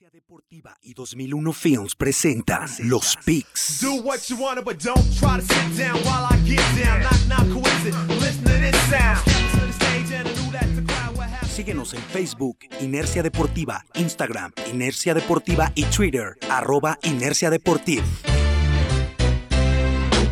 [0.00, 3.82] Inercia Deportiva y 2001 Films presenta Los Picks.
[3.82, 7.02] Do what you wanna, but don't try to sit down while I get down.
[7.02, 8.08] Knock, knock, coincidence.
[8.18, 9.18] Listen to this sound.
[9.18, 11.48] Step to the stage and I knew that the crowd would have.
[11.50, 18.06] Síguenos en Facebook, Inercia Deportiva, Instagram, Inercia Deportiva y Twitter, arroba Inercia Deportiva.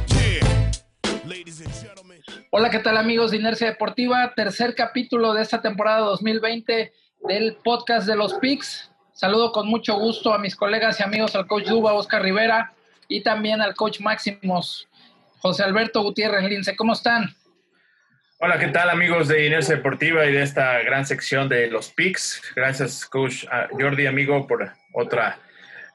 [0.08, 0.70] Yeah.
[1.26, 2.22] Ladies and gentlemen.
[2.52, 4.32] Hola, ¿qué tal amigos de Inercia Deportiva?
[4.34, 6.90] Tercer capítulo de esta temporada 2020
[7.28, 8.87] del podcast de los Picks.
[9.18, 12.72] Saludo con mucho gusto a mis colegas y amigos, al coach Duba, Oscar Rivera,
[13.08, 14.88] y también al coach Máximos,
[15.40, 16.76] José Alberto Gutiérrez Lince.
[16.76, 17.34] ¿Cómo están?
[18.38, 22.40] Hola, ¿qué tal amigos de Inercia Deportiva y de esta gran sección de los picks?
[22.54, 25.40] Gracias, coach Jordi, amigo, por otra,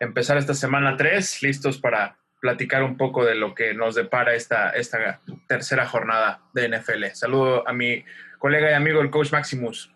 [0.02, 4.72] empezar esta semana 3, listos para platicar un poco de lo que nos depara esta,
[4.72, 7.06] esta tercera jornada de NFL.
[7.14, 8.04] Saludo a mi
[8.38, 9.94] colega y amigo, el coach Maximus.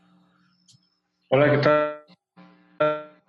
[1.27, 1.96] Hola, ¿qué tal?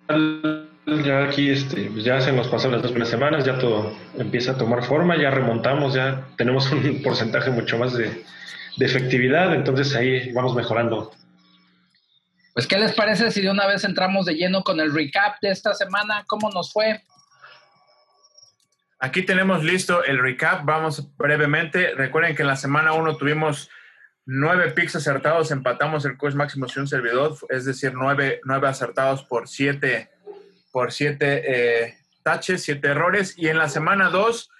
[0.09, 4.53] Ya aquí, este, pues ya se nos pasaron las dos primeras semanas, ya todo empieza
[4.53, 8.23] a tomar forma, ya remontamos, ya tenemos un porcentaje mucho más de,
[8.77, 11.11] de efectividad, entonces ahí vamos mejorando.
[12.59, 15.49] Pues, ¿qué les parece si de una vez entramos de lleno con el recap de
[15.49, 16.25] esta semana?
[16.27, 17.01] ¿Cómo nos fue?
[18.99, 20.65] Aquí tenemos listo el recap.
[20.65, 21.93] Vamos brevemente.
[21.95, 23.69] Recuerden que en la semana 1 tuvimos
[24.31, 29.23] nueve picks acertados, empatamos el coach máximo y un servidor, es decir, nueve, nueve acertados
[29.23, 30.11] por siete,
[30.71, 33.33] por siete eh, taches, siete errores.
[33.37, 34.51] Y en la semana 2,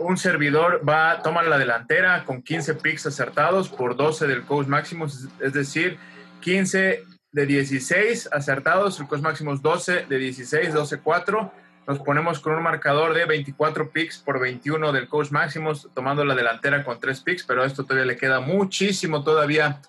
[0.00, 5.06] un servidor va, toma la delantera con 15 picks acertados por 12 del coach máximo,
[5.06, 5.96] es decir,
[6.42, 11.50] 15 de 16 acertados, el coach máximo 12 de 16, 12-4
[11.88, 16.34] nos ponemos con un marcador de 24 picks por 21 del coach Maximus, tomando la
[16.34, 19.80] delantera con 3 picks, pero a esto todavía le queda muchísimo todavía,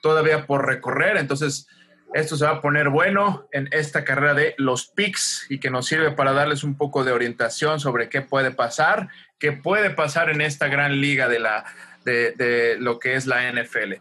[0.00, 1.18] todavía por recorrer.
[1.18, 1.68] Entonces,
[2.14, 5.86] esto se va a poner bueno en esta carrera de los picks y que nos
[5.86, 10.40] sirve para darles un poco de orientación sobre qué puede pasar, qué puede pasar en
[10.40, 11.66] esta gran liga de, la,
[12.02, 13.96] de, de lo que es la NFL.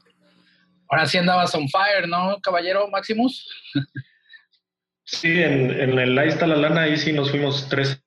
[0.87, 3.45] Ahora sí andabas on fire, ¿no, caballero Maximus?
[5.11, 7.99] Sí, en, en el Ahí está la lana, ahí sí nos fuimos 3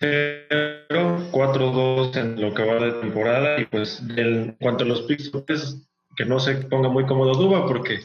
[0.00, 5.30] 0 4-2 en lo que va de temporada y pues en cuanto a los picks,
[5.30, 5.76] pues,
[6.16, 8.00] que no se ponga muy cómodo Duba porque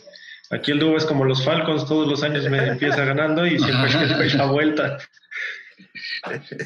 [0.50, 4.08] aquí el Duba es como los Falcons, todos los años me empieza ganando y siempre
[4.18, 4.98] doy la vuelta.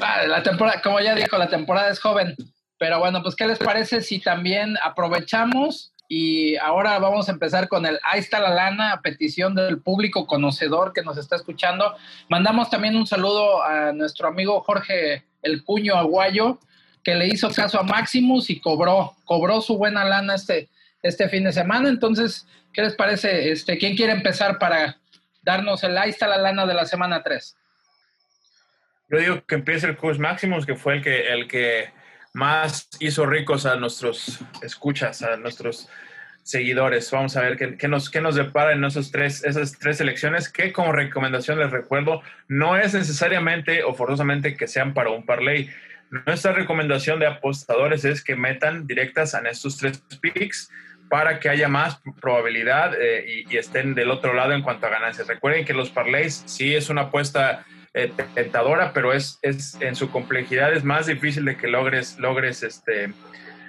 [0.00, 2.34] Ah, La temporada, como ya dijo, la temporada es joven.
[2.78, 7.84] Pero bueno, pues, ¿qué les parece si también aprovechamos y ahora vamos a empezar con
[7.84, 11.94] el Ahí está la lana, a petición del público conocedor que nos está escuchando.
[12.30, 16.58] Mandamos también un saludo a nuestro amigo Jorge El Cuño Aguayo,
[17.04, 20.70] que le hizo caso a Maximus y cobró, cobró su buena lana este,
[21.02, 21.90] este fin de semana.
[21.90, 23.52] Entonces, ¿qué les parece?
[23.52, 24.96] Este, ¿Quién quiere empezar para
[25.42, 27.54] darnos el Ahí está la lana de la semana 3?
[29.10, 31.97] Yo digo que empiece el coach Maximus, que fue el que, el que
[32.34, 35.88] más hizo ricos a nuestros escuchas, a nuestros
[36.42, 37.10] seguidores.
[37.10, 40.72] Vamos a ver qué, nos, qué nos depara en esos tres, esas tres elecciones, que
[40.72, 45.70] como recomendación les recuerdo, no es necesariamente o forzosamente que sean para un parlay.
[46.10, 50.70] Nuestra recomendación de apostadores es que metan directas en estos tres picks
[51.10, 54.90] para que haya más probabilidad eh, y, y estén del otro lado en cuanto a
[54.90, 55.26] ganancias.
[55.26, 60.10] Recuerden que los parlays sí es una apuesta eh, tentadora, pero es, es en su
[60.10, 63.12] complejidad es más difícil de que logres, logres este,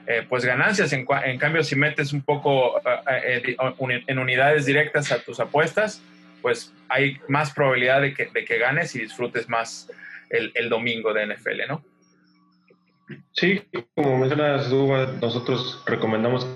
[0.08, 0.92] eh, pues ganancias.
[0.94, 1.06] En,
[1.38, 3.56] cambio, si metes un poco eh,
[4.08, 6.02] en unidades directas a tus apuestas,
[6.42, 9.90] pues hay más probabilidad de que, de que ganes y disfrutes más
[10.30, 11.84] el, el domingo de NFL, ¿no?
[13.32, 13.62] Sí,
[13.96, 16.48] como mencionas Duba, nosotros recomendamos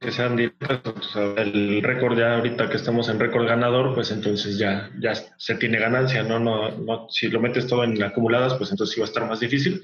[0.00, 4.56] que sean directas, o el récord ya ahorita que estamos en récord ganador, pues entonces
[4.56, 6.38] ya, ya se tiene ganancia, ¿no?
[6.38, 9.40] No, no, si lo metes todo en acumuladas, pues entonces sí va a estar más
[9.40, 9.82] difícil.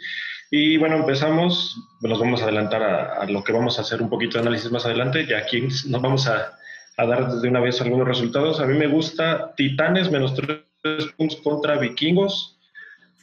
[0.51, 4.09] Y bueno, empezamos, nos vamos a adelantar a, a lo que vamos a hacer un
[4.09, 6.57] poquito de análisis más adelante, ya aquí nos vamos a,
[6.97, 8.61] a dar desde una vez algunos resultados.
[8.61, 12.56] A mí me gusta Titanes menos 3 puntos contra Vikingos,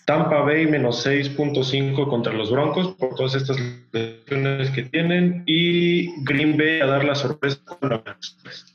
[0.06, 3.58] Tampa Bay menos 6.5 contra los Broncos por todas estas
[3.92, 8.66] lesiones que tienen y Green Bay a dar la sorpresa con la menos tres.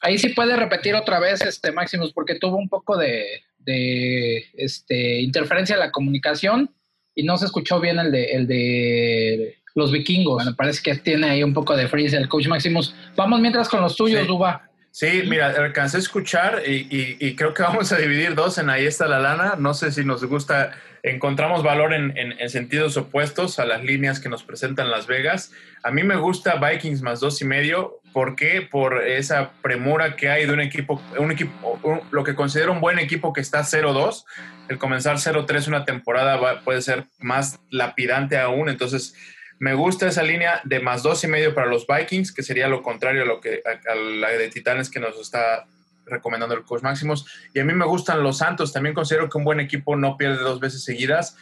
[0.00, 3.24] Ahí sí puede repetir otra vez, este Maximus, porque tuvo un poco de,
[3.58, 6.70] de, este, interferencia en la comunicación
[7.14, 10.44] y no se escuchó bien el de, el de los vikingos.
[10.44, 12.94] Me parece que tiene ahí un poco de freeze el coach Maximus.
[13.16, 14.26] Vamos mientras con los tuyos, Sí.
[14.26, 14.68] Duba.
[14.94, 18.68] Sí, mira, alcancé a escuchar y, y- y creo que vamos a dividir dos en
[18.68, 19.54] Ahí está la lana.
[19.58, 20.72] No sé si nos gusta,
[21.02, 25.50] encontramos valor en, en- en sentidos opuestos a las líneas que nos presentan Las Vegas.
[25.82, 28.60] A mí me gusta Vikings más dos y medio ¿Por qué?
[28.60, 32.80] Por esa premura que hay de un equipo, un equipo, un- lo que considero un
[32.82, 34.26] buen equipo que está 0-2.
[34.68, 38.68] El comenzar 0-3 una temporada va- puede ser más lapidante aún.
[38.68, 39.14] Entonces,
[39.62, 42.82] me gusta esa línea de más dos y medio para los Vikings, que sería lo
[42.82, 45.66] contrario a lo que a, la de Titanes que nos está
[46.04, 47.26] recomendando el coach Máximos.
[47.54, 48.72] Y a mí me gustan los Santos.
[48.72, 51.36] También considero que un buen equipo no pierde dos veces seguidas.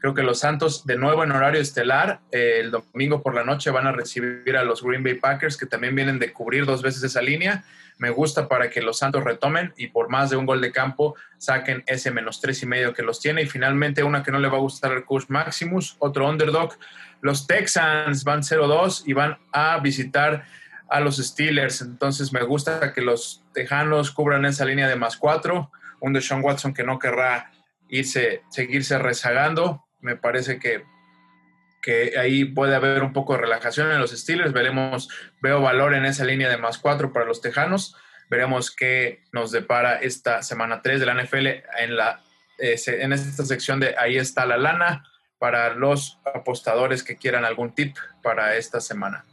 [0.00, 3.70] Creo que los Santos, de nuevo en horario estelar, eh, el domingo por la noche
[3.70, 7.04] van a recibir a los Green Bay Packers, que también vienen de cubrir dos veces
[7.04, 7.62] esa línea.
[7.98, 11.14] Me gusta para que los Santos retomen y por más de un gol de campo
[11.38, 13.42] saquen ese menos tres y medio que los tiene.
[13.42, 16.76] Y finalmente, una que no le va a gustar al coach Maximus, otro underdog.
[17.22, 20.44] Los Texans van 0-2 y van a visitar
[20.88, 21.80] a los Steelers.
[21.80, 25.70] Entonces, me gusta que los Tejanos cubran esa línea de más cuatro.
[26.00, 27.52] Un Deshaun Watson que no querrá
[27.88, 29.84] irse, seguirse rezagando.
[30.00, 30.84] Me parece que,
[31.82, 34.52] que ahí puede haber un poco de relajación en los Steelers.
[34.52, 35.08] Veremos,
[35.40, 37.96] veo valor en esa línea de más cuatro para los Tejanos.
[38.28, 41.46] Veremos qué nos depara esta semana 3 de la NFL
[41.78, 42.22] en, la,
[42.58, 45.04] eh, en esta sección de Ahí está la lana
[45.40, 49.24] para los apostadores que quieran algún tip para esta semana.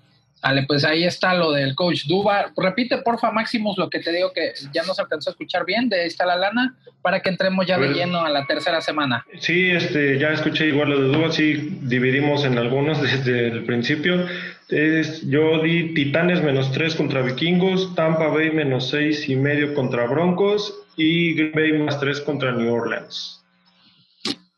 [0.41, 2.51] Vale, pues ahí está lo del coach Duba.
[2.55, 5.89] Repite, porfa, Maximus, lo que te digo que ya no se alcanzó a escuchar bien,
[5.89, 9.25] de ahí está la lana, para que entremos ya de lleno a la tercera semana.
[9.39, 14.25] Sí, este, ya escuché igual lo de Duba, sí, dividimos en algunos desde el principio.
[14.69, 20.05] Es, yo di Titanes menos 3 contra Vikingos, Tampa Bay menos 6 y medio contra
[20.05, 23.36] Broncos y Green Bay más 3 contra New Orleans.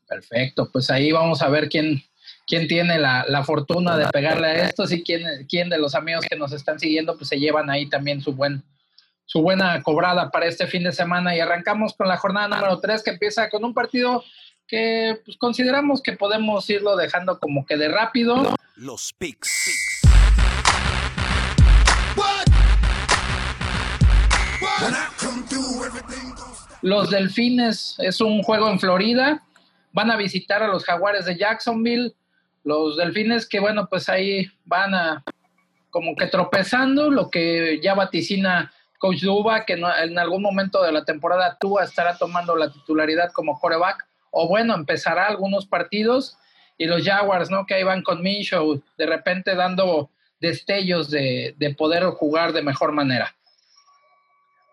[0.09, 2.01] Perfecto, pues ahí vamos a ver quién,
[2.47, 6.25] quién tiene la, la fortuna de pegarle a estos y quién, quién de los amigos
[6.27, 8.63] que nos están siguiendo pues se llevan ahí también su buen
[9.25, 13.03] su buena cobrada para este fin de semana y arrancamos con la jornada número 3
[13.03, 14.23] que empieza con un partido
[14.67, 18.55] que pues, consideramos que podemos irlo dejando como que de rápido.
[18.75, 19.51] Los picks.
[26.81, 29.43] Los Delfines es un juego en Florida.
[29.91, 32.13] Van a visitar a los Jaguares de Jacksonville.
[32.63, 35.23] Los Delfines que, bueno, pues ahí van a
[35.89, 41.05] como que tropezando, lo que ya vaticina Coach Duba, que en algún momento de la
[41.05, 46.37] temporada Tua estará tomando la titularidad como coreback, o bueno, empezará algunos partidos.
[46.77, 47.65] Y los Jaguars, ¿no?
[47.65, 50.09] Que ahí van con Minshew, de repente dando
[50.39, 53.35] destellos de, de poder jugar de mejor manera.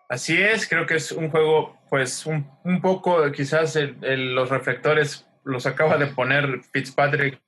[0.09, 4.49] Así es, creo que es un juego, pues un, un poco, quizás el- el- los
[4.49, 7.39] reflectores los acaba de poner Fitzpatrick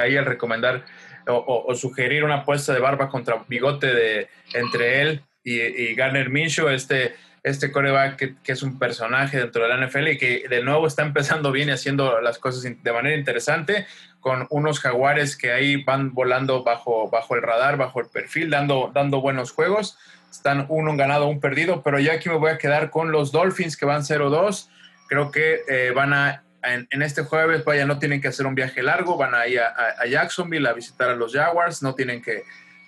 [0.00, 0.84] ahí al recomendar
[1.26, 6.68] o, sugerir una apuesta de barba contra bigote de, entre él y, y Garner Minshew,
[6.68, 10.62] este, este coreback que, que es un personaje dentro de la NFL y que de
[10.62, 13.86] nuevo está empezando bien y haciendo las cosas de manera interesante
[14.20, 18.90] con unos jaguares que ahí van volando bajo, bajo el radar, bajo el perfil, dando,
[18.94, 19.98] dando buenos juegos.
[20.30, 23.76] Están uno ganado, un perdido, pero yo aquí me voy a quedar con los Dolphins
[23.76, 24.68] que van 0-2.
[25.08, 28.54] Creo que eh, van a, en, en este jueves, vaya, no tienen que hacer un
[28.54, 32.44] viaje largo, van a ir a Jacksonville a visitar a los Jaguars, no tienen que,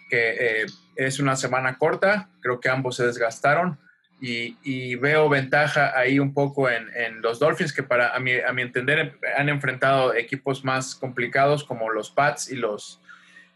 [0.08, 0.66] que eh,
[0.96, 3.78] es una semana corta, creo que ambos se desgastaron
[4.24, 8.32] y, y veo ventaja ahí un poco en, en los Dolphins que para a mi,
[8.38, 13.00] a mi entender han enfrentado equipos más complicados como los Pats y los,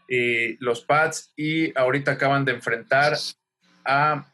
[0.09, 3.13] y los Pats y ahorita acaban de enfrentar
[3.85, 4.25] a...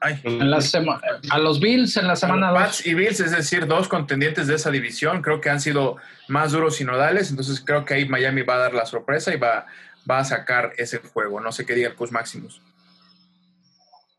[0.00, 1.00] ay, En la sema-
[1.30, 2.62] a los Bills en la semana los 2.
[2.68, 5.96] Pats y Bills, es decir, dos contendientes de esa división, creo que han sido
[6.28, 9.38] más duros y nodales, entonces creo que ahí Miami va a dar la sorpresa y
[9.38, 9.66] va,
[10.08, 11.40] va a sacar ese juego.
[11.40, 12.60] No sé qué diga el Cus Maximus.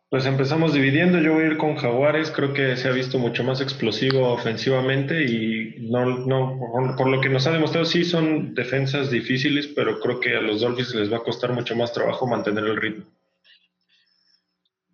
[0.10, 3.44] Pues empezamos dividiendo, yo voy a ir con Jaguares, creo que se ha visto mucho
[3.44, 9.10] más explosivo ofensivamente y no, no por, lo que nos ha demostrado sí son defensas
[9.10, 12.66] difíciles, pero creo que a los Dolphins les va a costar mucho más trabajo mantener
[12.66, 13.06] el ritmo.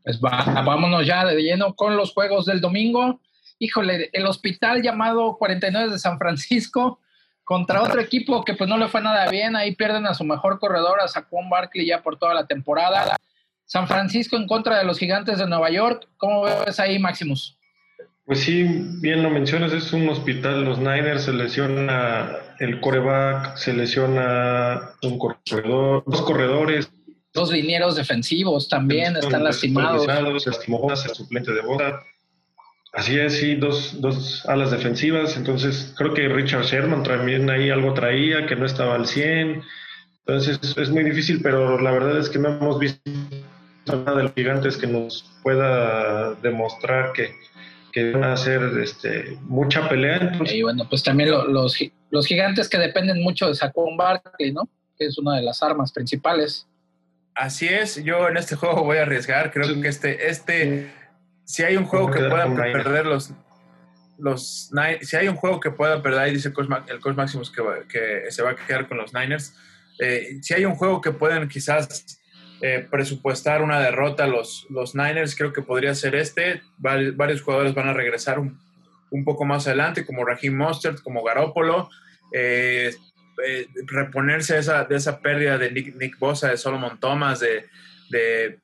[0.04, 3.20] Pues va- vámonos ya de lleno con los juegos del domingo.
[3.60, 7.00] Híjole, el hospital llamado 49 de San Francisco
[7.44, 9.56] contra otro equipo que pues no le fue nada bien.
[9.56, 13.18] Ahí pierden a su mejor corredor, a Saquon Barkley ya por toda la temporada.
[13.72, 16.06] San Francisco en contra de los gigantes de Nueva York.
[16.18, 17.58] ¿Cómo ves ahí, Maximus?
[18.26, 18.66] Pues sí,
[19.00, 25.18] bien lo mencionas, es un hospital, los Niners se lesiona el coreback, se lesiona un
[25.18, 26.92] corredor, dos corredores.
[27.34, 30.04] Dos linieros defensivos también están lastimados.
[30.44, 32.02] Se lastimó el suplente de Bosa.
[32.92, 35.38] Así es, sí, dos, dos alas defensivas.
[35.38, 39.64] Entonces, creo que Richard Sherman también ahí algo traía, que no estaba al 100.
[40.26, 43.00] Entonces, es muy difícil, pero la verdad es que no hemos visto
[43.86, 47.36] nada de los gigantes que nos pueda demostrar que,
[47.92, 50.18] que van a hacer este, mucha pelea.
[50.18, 51.78] Entonces, Y bueno, pues también lo- los,
[52.10, 54.70] los gigantes que dependen mucho de Saquon Barkley, ¿no?
[54.98, 56.68] Que es una de las armas principales.
[57.34, 59.52] Así es, yo en este juego voy a arriesgar.
[59.52, 60.92] Creo que este, este,
[61.46, 63.32] si hay un juego que puedan perder los,
[64.18, 64.70] los
[65.02, 68.44] si hay un juego que pueda perder, ahí dice el coach, Maximus que, que, se
[68.44, 69.56] va a quedar con los Niners.
[70.00, 72.21] Eh, si hay un juego que pueden quizás
[72.62, 76.62] eh, presupuestar una derrota los, los Niners, creo que podría ser este.
[76.78, 78.60] varios jugadores van a regresar un,
[79.10, 81.90] un, poco más adelante, como Raheem Mostert, como Garópolo.
[82.32, 82.94] Eh,
[83.88, 87.66] reponerse esa, de esa pérdida de Nick, Nick Bosa, de Solomon Thomas, de,
[88.10, 88.60] de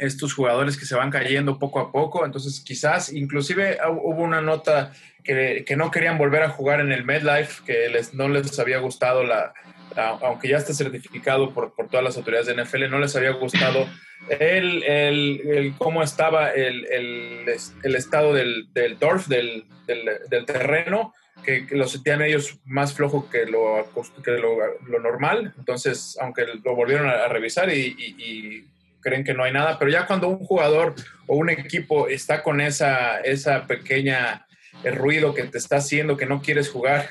[0.00, 2.24] estos jugadores que se van cayendo poco a poco.
[2.24, 4.92] Entonces, quizás, inclusive hubo una nota
[5.24, 8.78] que, que no querían volver a jugar en el MedLife, que les, no les había
[8.78, 9.52] gustado la,
[9.96, 13.86] aunque ya está certificado por, por, todas las autoridades de NFL, no les había gustado
[14.28, 21.66] el, el, el cómo estaba el, el estado del, del turf, del, del, terreno, que,
[21.70, 23.88] lo sentían ellos más flojo que lo,
[24.22, 25.54] que lo, lo normal.
[25.58, 28.66] Entonces, aunque lo volvieron a, revisar y, y
[29.00, 30.94] creen que no hay nada, pero ya cuando un jugador
[31.26, 34.46] o un equipo está con esa, esa pequeña
[34.82, 37.10] el ruido que te está haciendo que no quieres jugar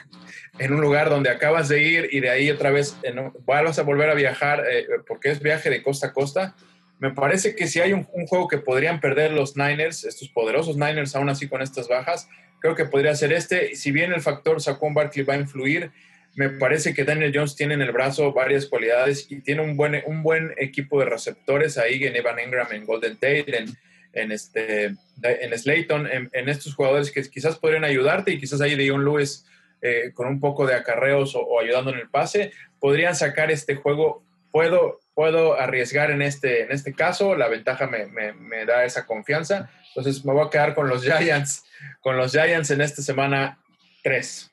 [0.58, 3.14] en un lugar donde acabas de ir y de ahí otra vez eh,
[3.46, 6.56] vas a volver a viajar eh, porque es viaje de costa a costa.
[7.00, 10.78] Me parece que si hay un, un, juego que podrían perder los Niners, estos poderosos
[10.78, 13.76] Niners, aún así con estas bajas, creo que podría ser este.
[13.76, 15.92] Si bien el factor Saquon Barkley va a influir,
[16.36, 20.02] me parece que Daniel Jones tiene en el brazo varias cualidades y tiene un buen,
[20.06, 23.70] un buen equipo de receptores ahí en Evan Engram, en Golden Tate, en,
[24.14, 29.06] en, este, en Slayton, en, estos jugadores que quizás podrían ayudarte y quizás ahí Dion
[29.06, 29.46] Lewis
[29.82, 34.24] eh, con un poco de acarreos o, ayudando en el pase, podrían sacar este juego.
[34.52, 39.06] Puedo, puedo arriesgar en este, en este caso, la ventaja me, me, me da esa
[39.06, 39.70] confianza.
[39.90, 41.66] Entonces me voy a quedar con los Giants,
[42.00, 43.60] con los Giants en esta semana
[44.04, 44.52] 3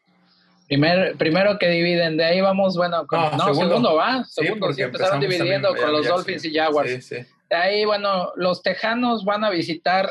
[1.19, 3.95] primero que dividen, de ahí vamos, bueno, no, segundo.
[3.95, 7.11] va, segundo, sí, empezaron dividiendo con los Dolphins y Jaguars.
[7.11, 10.11] de ahí, bueno, los Tejanos van a visitar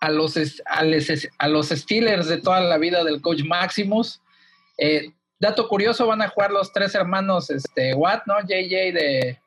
[0.00, 4.22] a los, a, los Steelers de toda la vida del coach Maximus.
[4.80, 8.40] Eh, dato curioso, van a jugar los tres hermanos este, Watt, ¿no?
[8.40, 9.38] JJ de,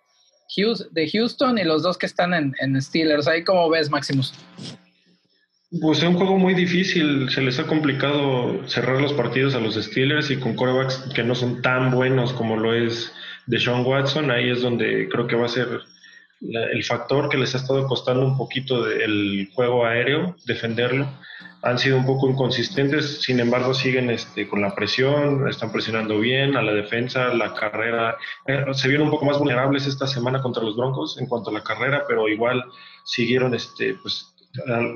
[0.92, 3.28] de Houston y los dos que están en, Steelers.
[3.28, 4.34] Ahí, ¿cómo ves, Maximus?
[5.82, 9.74] Pues es un juego muy difícil, se les ha complicado cerrar los partidos a los
[9.74, 13.12] Steelers y con corebacks que no son tan buenos como lo es
[13.48, 15.82] de Sean Watson, ahí es donde creo que va a ser
[16.42, 21.10] el factor que les ha estado costando un poquito el juego aéreo, defenderlo.
[21.64, 26.58] Han sido un poco inconsistentes, sin embargo siguen este, con la presión, están presionando bien
[26.58, 28.18] a la defensa, la carrera.
[28.46, 31.54] Eh, se vieron un poco más vulnerables esta semana contra los Broncos en cuanto a
[31.54, 32.64] la carrera, pero igual
[33.06, 34.34] siguieron este, pues,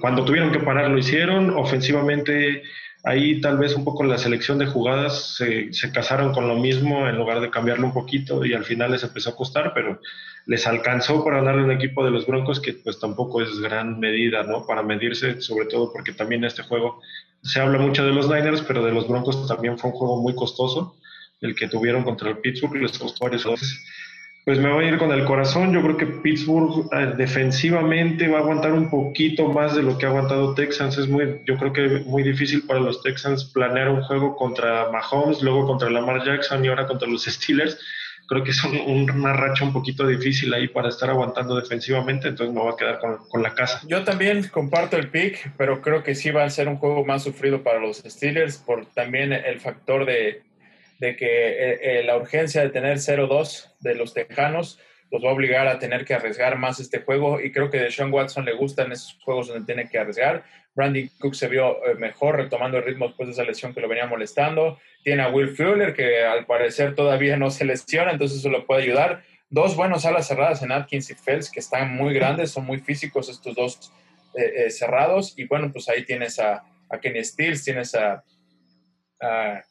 [0.02, 2.64] cuando tuvieron que parar lo hicieron, ofensivamente
[3.04, 7.08] ahí tal vez un poco la selección de jugadas se, se, casaron con lo mismo
[7.08, 10.00] en lugar de cambiarlo un poquito y al final les empezó a costar, pero
[10.48, 14.44] les alcanzó para ganarle un equipo de los Broncos que pues tampoco es gran medida,
[14.44, 14.66] ¿no?
[14.66, 17.01] Para medirse, sobre todo porque también este juego
[17.44, 20.34] se habla mucho de los Niners, pero de los Broncos también fue un juego muy
[20.36, 20.96] costoso,
[21.42, 23.46] el que tuvieron contra el Pittsburgh, les costó varios
[24.48, 25.74] pues me voy a ir con el corazón.
[25.74, 30.06] Yo creo que Pittsburgh eh, defensivamente va a aguantar un poquito más de lo que
[30.06, 30.98] ha aguantado Texans.
[30.98, 35.42] Es muy, yo creo que muy difícil para los Texans planear un juego contra Mahomes,
[35.42, 37.77] luego contra Lamar Jackson y ahora contra los Steelers.
[38.28, 42.62] Creo que es una racha un poquito difícil ahí para estar aguantando defensivamente, entonces me
[42.62, 43.82] voy a quedar con, la casa.
[43.88, 47.24] Yo también comparto el pick, pero creo que sí va a ser un juego más
[47.24, 50.44] sufrido para los Steelers por también el factor de,
[51.00, 54.80] que eh, eh, la urgencia de tener 0-2 de los Tejanos
[55.12, 57.92] los va a obligar a tener que arriesgar más este juego y creo que de
[57.92, 60.44] Sean Watson le gustan esos juegos donde tiene que arriesgar.
[60.78, 63.90] Brandon Cook se vio eh, mejor retomando el ritmo después de esa lesión que lo
[63.90, 64.80] venía molestando.
[65.04, 68.84] Tiene a Will Fuller que al parecer todavía no se lesiona, entonces eso lo puede
[68.84, 69.24] ayudar.
[69.50, 73.28] Dos buenos alas cerradas en Atkins y Fels que están muy grandes, son muy físicos
[73.28, 73.92] estos dos
[74.70, 78.24] cerrados y bueno, pues ahí tienes a, a Kenny Stills, tienes a,
[79.20, 79.64] a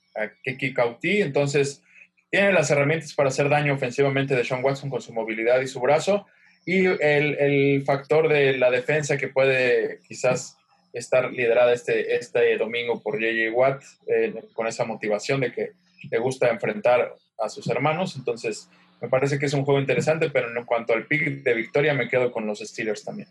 [0.42, 1.22] Kiki Kauti.
[1.22, 1.82] Entonces,
[2.30, 5.80] tiene las herramientas para hacer daño ofensivamente de Sean Watson con su movilidad y su
[5.80, 6.26] brazo.
[6.64, 10.55] Y el, factor de la defensa que puede quizás
[10.98, 15.72] estar liderada este, este domingo por JJ Watt, eh, con esa motivación de que
[16.10, 18.16] le gusta enfrentar a sus hermanos.
[18.16, 18.68] Entonces,
[19.00, 22.08] me parece que es un juego interesante, pero en cuanto al pick de victoria, me
[22.08, 23.28] quedo con los Steelers también.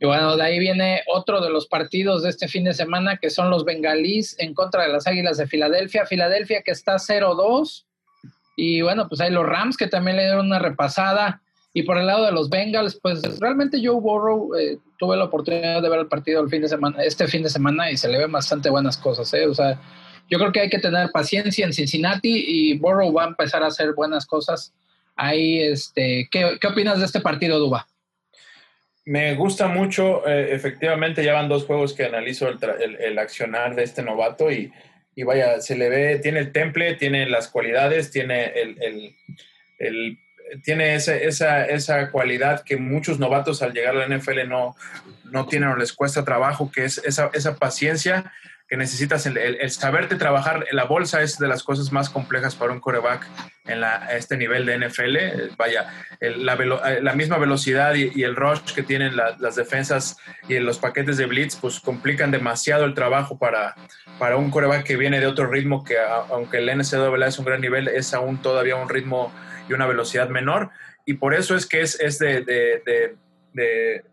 [0.00, 3.30] Y bueno, de ahí viene otro de los partidos de este fin de semana, que
[3.30, 6.06] son los bengalíes en contra de las Águilas de Filadelfia.
[6.06, 7.84] Filadelfia que está 0-2.
[8.56, 11.42] Y bueno, pues hay los Rams que también le dieron una repasada.
[11.74, 15.82] Y por el lado de los Bengals, pues realmente Joe Burrow eh, tuve la oportunidad
[15.82, 18.18] de ver el partido el fin de semana, este fin de semana y se le
[18.18, 19.32] ven bastante buenas cosas.
[19.34, 19.46] ¿eh?
[19.46, 19.80] O sea,
[20.30, 23.66] yo creo que hay que tener paciencia en Cincinnati y Burrow va a empezar a
[23.68, 24.72] hacer buenas cosas
[25.20, 27.88] Ahí, este, ¿qué, qué opinas de este partido, Duba?
[29.04, 33.74] Me gusta mucho, eh, efectivamente, ya van dos juegos que analizo el, el- el accionar
[33.74, 34.70] de este novato y,
[35.16, 38.78] y vaya, se le ve, tiene el temple, tiene las cualidades, tiene el-
[39.80, 40.18] el-
[40.62, 44.76] tiene ese- esa, esa cualidad que muchos novatos al llegar a la NFL no,
[45.24, 48.32] no tienen o les cuesta trabajo, que es esa, esa paciencia
[48.68, 50.66] que necesitas, el, el- el saberte trabajar.
[50.72, 53.26] La bolsa es de las cosas más complejas para un coreback
[53.66, 55.16] en la, este nivel de NFL.
[55.56, 55.86] Vaya,
[56.20, 59.56] el- la, velo- eh, la misma velocidad y, y el rush que tienen la- las
[59.56, 63.74] defensas y los paquetes de blitz, pues complican demasiado el trabajo para,
[64.18, 67.46] para un coreback que viene de otro ritmo, que a- aunque el NCAA es un
[67.46, 69.32] gran nivel, es aún todavía un ritmo
[69.68, 70.70] y una velocidad menor.
[71.04, 73.16] Y por eso es que es, es de, de-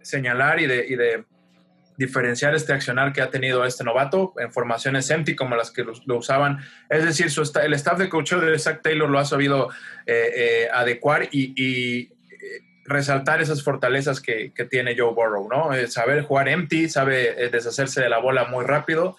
[0.02, 1.24] señalar y de, y de
[1.98, 6.18] diferenciar este accionar que ha tenido este novato en formaciones empty como las que lo,
[6.18, 6.60] usaban.
[6.90, 7.28] Es decir,
[7.64, 9.70] el staff de coaching de Zach Taylor lo ha sabido
[10.06, 12.10] eh, eh, adecuar y, y, eh,
[12.86, 15.74] resaltar esas fortalezas que, que tiene Joe Burrow, ¿no?
[15.74, 19.18] Eh, saber jugar empty, sabe deshacerse de la bola muy rápido.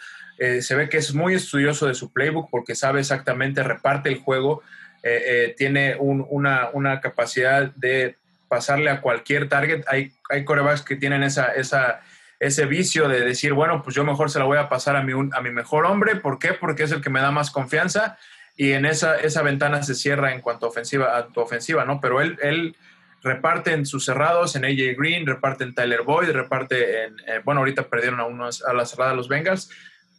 [0.61, 4.63] Se ve que es muy estudioso de su playbook porque sabe exactamente, reparte el juego,
[5.09, 8.17] eh, eh, tiene un- una, capacidad de
[8.49, 9.85] pasarle a cualquier target.
[9.87, 14.47] Hay, hay corebacks que tienen ese vicio de decir, bueno, pues yo mejor se la
[14.47, 15.15] voy a pasar a mi,
[15.53, 16.17] mejor hombre.
[16.17, 16.55] ¿Por qué?
[16.55, 18.19] Porque es el que me da más confianza
[18.57, 22.01] y en esa, ventana se cierra en cuanto a ofensiva, a tu ofensiva, ¿no?
[22.01, 22.75] Pero él,
[23.23, 27.61] reparte en sus cerrados, en AJ Green, reparte en Tyler Boyd, reparte en, eh, bueno,
[27.61, 29.71] ahorita perdieron a, unos, a la cerrada los Bengals,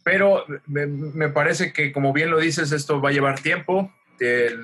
[0.02, 3.92] pero me parece que como bien lo dices, esto va a llevar tiempo,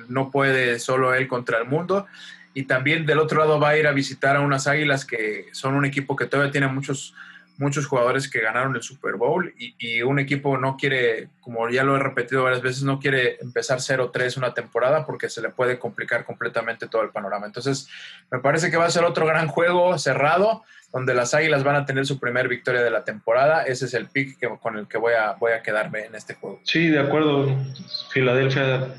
[0.07, 2.07] no puede solo él contra el mundo,
[2.53, 5.75] y también del otro lado va a ir a visitar a unas Águilas que son
[5.75, 7.13] un equipo que todavía tiene muchos
[7.57, 11.83] muchos jugadores que ganaron el Super Bowl y, y un equipo no quiere, como ya
[11.83, 15.79] lo he repetido varias veces, no quiere empezar 0-3 una temporada porque se le puede
[15.79, 17.45] complicar completamente todo el panorama.
[17.45, 17.87] Entonces,
[18.31, 21.85] me parece que va a ser otro gran juego cerrado donde las Águilas van a
[21.85, 23.63] tener su primer victoria de la temporada.
[23.63, 26.35] Ese es el pick que, con el que voy a, voy a quedarme en este
[26.35, 26.61] juego.
[26.63, 27.53] Sí, de acuerdo.
[28.11, 28.95] Filadelfia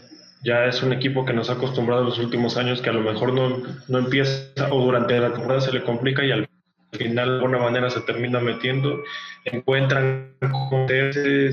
[0.47, 3.01] ya es un equipo que nos ha acostumbrado en los últimos años que a lo
[3.01, 6.49] mejor no, no empieza o durante la temporada se le complica y al
[6.93, 9.03] final de alguna manera se termina metiendo.
[9.45, 10.37] Encuentran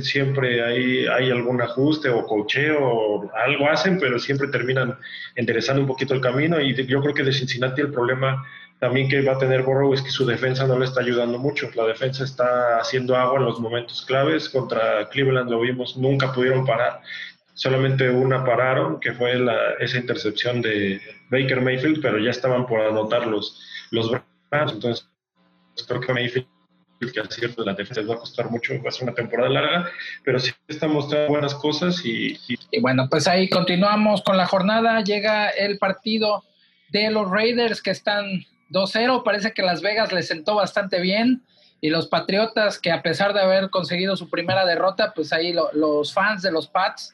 [0.04, 4.96] siempre hay, hay algún ajuste o cocheo o algo hacen, pero siempre terminan
[5.36, 6.62] enderezando un poquito el camino.
[6.62, 8.46] Y yo creo que de Cincinnati el problema
[8.78, 11.68] también que va a tener Burrow es que su defensa no le está ayudando mucho.
[11.74, 14.50] La defensa está haciendo agua en los momentos claves.
[14.50, 17.02] Contra Cleveland lo vimos, nunca pudieron parar.
[17.56, 22.82] Solamente una pararon, que fue la, esa intercepción de Baker Mayfield, pero ya estaban por
[22.82, 23.62] anotar los,
[23.92, 24.10] los
[24.50, 24.72] Browns.
[24.74, 25.08] Entonces,
[25.88, 26.48] creo que Mayfield,
[27.14, 29.50] que al cierto de la defensa va a costar mucho, va a ser una temporada
[29.50, 29.90] larga,
[30.24, 32.40] pero sí está mostrando buenas cosas y,
[32.82, 35.04] bueno, pues ahí continuamos con la jornada.
[35.04, 36.44] Llega el partido
[36.90, 38.26] de los Raiders que están
[38.72, 39.24] 2-0.
[39.24, 41.44] Parece que Las Vegas les sentó bastante bien.
[41.82, 45.70] Y los Patriotas, que a pesar de haber conseguido su primera derrota, pues ahí lo-
[45.74, 47.14] los fans de los Pats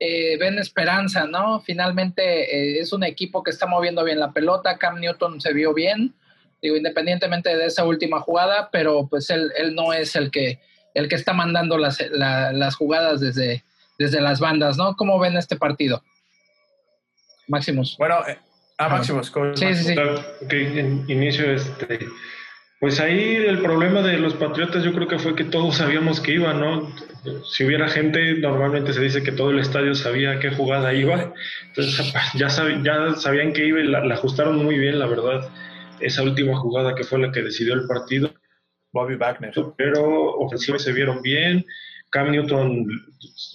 [0.00, 1.60] eh, ven esperanza, ¿no?
[1.60, 4.78] Finalmente eh, es un equipo que está moviendo bien la pelota.
[4.78, 6.14] Cam Newton se vio bien,
[6.62, 10.60] digo, independientemente de esa última jugada, pero pues él, él no es el que,
[10.94, 13.64] el que está mandando las, la- las jugadas desde,
[13.98, 14.94] desde las bandas, ¿no?
[14.96, 16.02] ¿Cómo ven este partido?
[17.48, 17.96] Máximos.
[17.98, 18.38] Bueno, eh,
[18.78, 19.58] ah, Máximos, coach.
[19.58, 19.94] Sí,
[21.08, 21.98] inicio este.
[22.80, 26.34] Pues ahí el problema de los Patriotas yo creo que fue que todos sabíamos que
[26.34, 26.92] iba, ¿no?
[27.50, 31.34] Si hubiera gente, normalmente se dice que todo el estadio sabía qué jugada iba.
[31.68, 35.48] Entonces ya, sab- ya sabían que iba y la, la ajustaron muy bien, la verdad.
[35.98, 38.32] Esa última jugada que fue la que decidió el partido.
[38.92, 39.52] Bobby Wagner.
[39.76, 41.66] Pero ofensivamente se vieron bien.
[42.10, 42.86] Cam Newton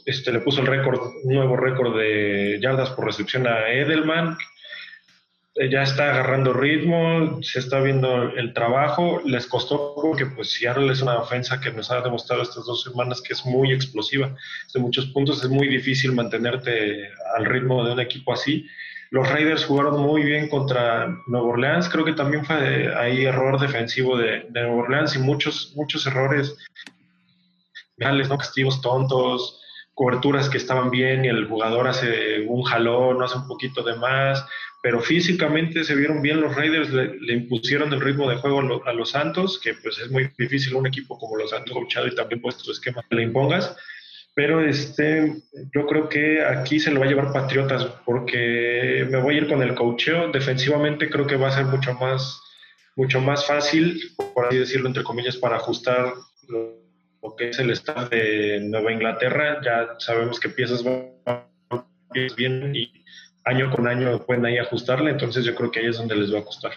[0.06, 4.38] este, le puso el récord, un nuevo récord de yardas por recepción a Edelman.
[5.56, 9.22] Eh, Ya está agarrando ritmo, se está viendo el trabajo.
[9.26, 13.22] Les costó porque pues Seattle es una ofensa que nos ha demostrado estas dos semanas
[13.22, 14.36] que es muy explosiva.
[14.74, 18.66] De muchos puntos es muy difícil mantenerte al ritmo de un equipo así.
[19.12, 21.88] Los Raiders jugaron muy bien contra Nueva Orleans.
[21.88, 26.56] Creo que también fue ahí error defensivo de, de Nueva Orleans y muchos, muchos errores
[27.98, 28.38] ¿no?
[28.38, 29.62] Castigos tontos,
[29.94, 34.46] coberturas que estaban bien y el jugador hace un jalón, hace un poquito de más,
[34.84, 38.64] pero físicamente se vieron bien los Raiders, le, le impusieron el ritmo de juego a,
[38.64, 42.06] lo- a los Santos, que pues es muy difícil un equipo como los Santos coachado
[42.08, 43.76] y también puesto esquema que le impongas.
[44.36, 45.36] Pero este,
[45.74, 49.48] yo creo que aquí se lo va a llevar Patriotas, porque me voy a ir
[49.48, 50.32] con el coacheo.
[50.34, 52.42] Defensivamente creo que va a ser mucho más,
[52.98, 54.02] mucho más fácil,
[54.34, 56.14] por así decirlo, entre comillas, para ajustar
[56.50, 56.76] lo,
[57.22, 59.62] lo que es el staff de Nueva Inglaterra.
[59.64, 61.14] Ya sabemos que piezas van
[62.36, 62.92] bien y
[63.46, 66.40] año con año pueden ahí ajustarle, entonces yo creo que ahí es donde les va
[66.40, 66.74] a costar.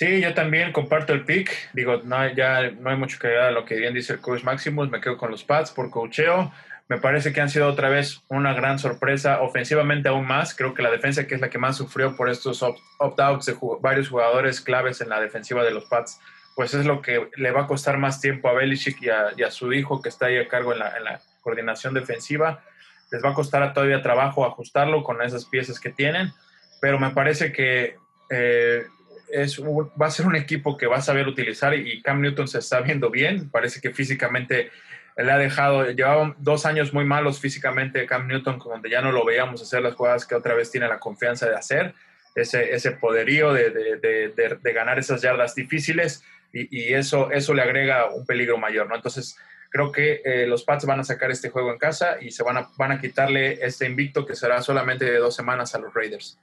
[0.00, 1.50] Sí, yo también comparto el pick.
[1.74, 4.42] Digo, no, ya no hay mucho que agregar a lo que bien dice el coach
[4.42, 4.88] Maximus.
[4.88, 6.50] Me quedo con los Pats por coacheo.
[6.88, 10.54] Me parece que han sido otra vez una gran sorpresa, ofensivamente aún más.
[10.54, 14.08] Creo que la defensa, que es la que más sufrió por estos opt-outs de varios
[14.08, 16.18] jugadores claves en la defensiva de los Pats,
[16.56, 19.70] pues es lo que le va a costar más tiempo a Belichick y a, su
[19.74, 22.62] hijo que está ahí a cargo en la coordinación defensiva.
[23.10, 26.32] Les va a costar todavía trabajo ajustarlo con esas piezas que tienen,
[26.80, 27.96] pero me parece que
[28.30, 28.84] eh,
[29.32, 32.58] es, va a ser un equipo que va a saber utilizar y Cam Newton se
[32.58, 33.50] está viendo bien.
[33.50, 34.70] Parece que físicamente
[35.16, 39.24] le ha dejado, llevaba dos años muy malos físicamente Cam Newton, donde ya no lo
[39.24, 41.94] veíamos hacer las jugadas que otra vez tiene la confianza de hacer,
[42.34, 48.10] ese, ese poderío de, de, de, ganar esas yardas difíciles y, eso, eso le agrega
[48.10, 48.96] un peligro mayor, ¿no?
[48.96, 49.36] Entonces,
[49.70, 52.58] creo que eh, los Pats van a sacar este juego en casa y se van
[52.58, 56.38] a, van a quitarle este invicto que será solamente de dos semanas a los Raiders.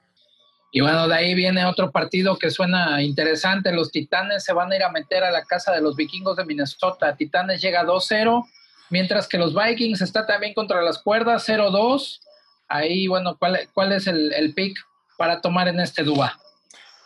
[0.70, 3.72] Y bueno, de ahí viene otro partido que suena interesante.
[3.72, 6.44] Los Titanes se van a ir a meter a la casa de los vikingos de
[6.44, 7.16] Minnesota.
[7.16, 8.44] Titanes llega 2-0,
[8.90, 12.20] mientras que los Vikings está también contra las cuerdas 0-2.
[12.68, 14.76] Ahí, bueno, ¿cuál, cuál es el, el, pick
[15.16, 16.38] para tomar en este DUA?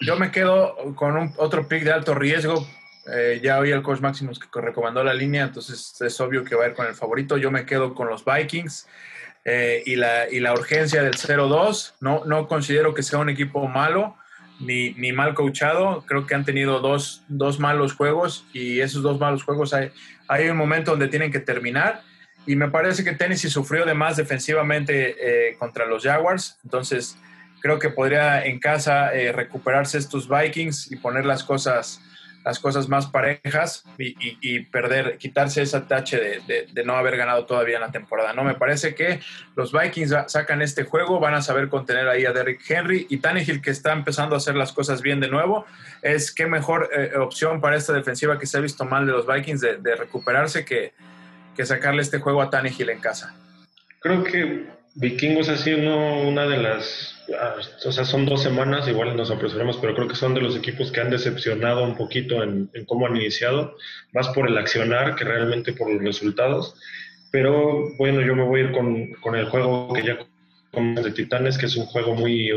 [0.00, 2.66] Yo me quedo con un, otro pick de alto riesgo.
[3.06, 6.64] Eh, ya oí el coach Maximus que recomendó la línea, entonces es obvio que va
[6.64, 7.36] a ir con el favorito.
[7.36, 8.86] Yo me quedo con los Vikings.
[9.44, 11.94] Eh, y, la, y la urgencia del 0-2.
[12.00, 14.16] No, no considero que sea un equipo malo
[14.60, 16.04] ni, ni mal coachado.
[16.06, 19.90] Creo que han tenido dos, dos, malos juegos y esos dos malos juegos hay,
[20.28, 22.02] hay un momento donde tienen que terminar.
[22.46, 25.16] Y me parece que Tennessee sufrió de más defensivamente
[25.50, 26.58] eh, contra los Jaguars.
[26.64, 27.18] Entonces,
[27.60, 32.00] creo que podría en casa recuperarse estos Vikings y poner las cosas
[32.44, 37.83] las cosas más parejas y, perder, quitarse esa tache de, no haber ganado todavía en
[37.83, 38.33] la temporada.
[38.33, 39.20] No, me parece que
[39.55, 43.62] los Vikings sacan este juego, van a saber contener ahí a Derrick Henry y Tannehill
[43.62, 45.66] que está empezando a hacer las cosas bien de nuevo.
[46.02, 49.26] Es qué mejor eh, opción para esta defensiva que se ha visto mal de los
[49.26, 50.94] Vikings de, recuperarse que,
[51.55, 53.35] que sacarle este juego a Tannehill en casa.
[54.00, 55.78] Creo que Vikingos ha sido
[56.20, 60.16] una de las, ah, o sea, son dos semanas, igual nos apresuramos, pero creo que
[60.16, 63.76] son de los equipos que han decepcionado un poquito en, cómo han iniciado,
[64.12, 66.74] más por el accionar que realmente por los resultados.
[67.31, 70.18] Pero bueno, yo me voy a ir con, con el juego que ya
[70.72, 72.50] de Titanes, que es un juego muy,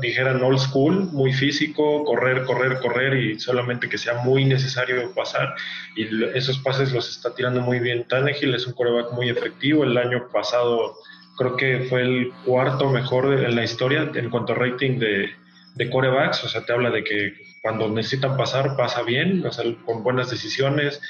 [0.00, 5.54] dijeran, old school, muy físico, correr, correr, correr y solamente que sea muy necesario pasar.
[5.94, 9.84] Y esos pases los está tirando muy bien Tannehill, es un coreback muy efectivo.
[9.84, 10.96] El año pasado
[11.36, 15.30] creo que fue el cuarto mejor en la historia en cuanto a rating de,
[15.74, 19.64] de corebacks, o sea, te habla de que cuando necesitan pasar, pasa bien, o sea,
[19.84, 21.00] con buenas decisiones.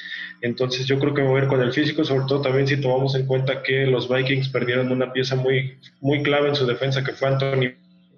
[0.40, 3.14] Entonces yo creo que voy a ir con el físico, sobre todo también si tomamos
[3.14, 7.12] en cuenta que los Vikings perdieron una pieza muy, muy clave en su defensa, que
[7.12, 7.74] fue Anthony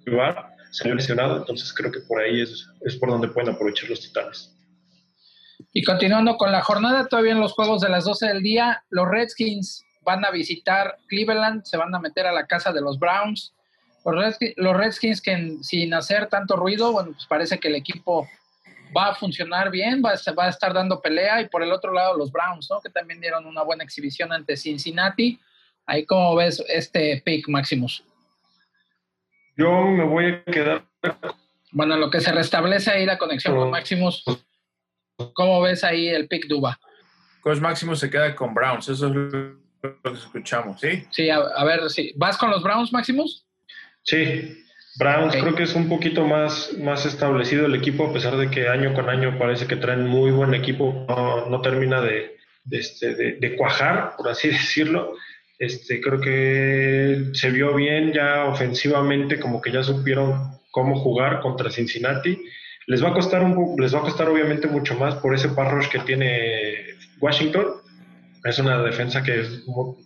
[0.06, 4.00] Barr, salió lesionado, entonces creo que por ahí es, es por donde pueden aprovechar los
[4.00, 4.52] titanes.
[5.72, 9.08] Y continuando con la jornada, todavía en los juegos de las 12 del día, los
[9.08, 13.52] Redskins van a visitar Cleveland, se van a meter a la casa de los Browns.
[14.56, 18.28] Los Redskins, que sin hacer tanto ruido, bueno, pues parece que el equipo
[18.96, 21.40] va a funcionar bien, va a, va a estar dando pelea.
[21.40, 22.80] Y por el otro lado, los Browns, ¿no?
[22.80, 25.40] Que también dieron una buena exhibición ante Cincinnati.
[25.86, 28.04] Ahí, ¿cómo ves este pick, Maximus?
[29.56, 30.84] Yo me voy a quedar.
[31.72, 34.22] Bueno, lo que se restablece ahí la conexión con Maximus.
[35.32, 36.78] ¿Cómo ves ahí el pick Duba?
[37.40, 41.04] Coach Maximus se queda con Browns, eso es lo que escuchamos, ¿sí?
[41.10, 42.12] Sí, a, ver, sí.
[42.16, 43.44] ¿Vas con los Browns, Maximus?
[44.02, 44.64] Sí,
[44.98, 48.68] Browns creo que es un poquito más, más establecido el equipo, a pesar de que
[48.68, 51.04] año con año parece que traen muy buen equipo,
[51.50, 52.36] no, termina de,
[52.70, 55.14] este, de, cuajar, por así decirlo.
[55.58, 61.70] Este, creo que se vio bien ya ofensivamente, como que ya supieron cómo jugar contra
[61.70, 62.38] Cincinnati.
[62.86, 65.88] Les va a costar un, les va a costar obviamente mucho más por ese parrosh
[65.88, 67.66] que tiene Washington,
[68.46, 69.44] es una defensa que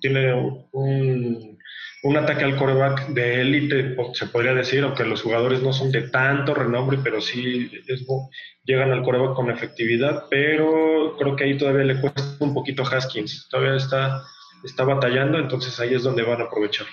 [0.01, 1.59] tiene un,
[2.03, 6.09] un, ataque al coreback de élite, se podría decir, aunque los jugadores no son de
[6.09, 7.71] tanto renombre, pero sí
[8.65, 13.49] llegan al coreback con efectividad, pero creo que ahí todavía le cuesta un poquito Haskins,
[13.51, 14.23] todavía está,
[14.65, 16.87] está batallando, entonces ahí es donde van a aprovechar.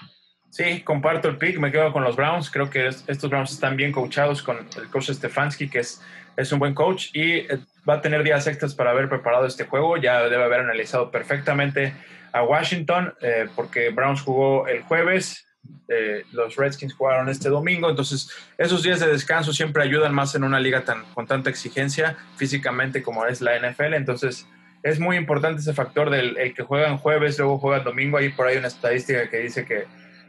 [0.49, 2.49] Sí, comparto el pick, me quedo con los Browns.
[2.49, 6.01] Creo que estos Browns están bien coachados con el coach Stefanski, que es,
[6.38, 9.65] es un buen coach y eh, va a tener días extras para haber preparado este
[9.65, 9.97] juego.
[9.97, 11.93] Ya debe haber analizado perfectamente
[12.32, 15.45] a Washington, eh, porque Browns jugó el jueves,
[15.89, 17.89] eh, los Redskins jugaron este domingo.
[17.89, 22.15] Entonces, esos días de descanso siempre ayudan más en una liga tan, con tanta exigencia
[22.38, 23.95] físicamente como es la NFL.
[23.95, 24.47] Entonces,
[24.84, 28.17] es muy importante ese factor del el que juega en jueves, luego juega el domingo.
[28.17, 29.86] Ahí por ahí una estadística que dice que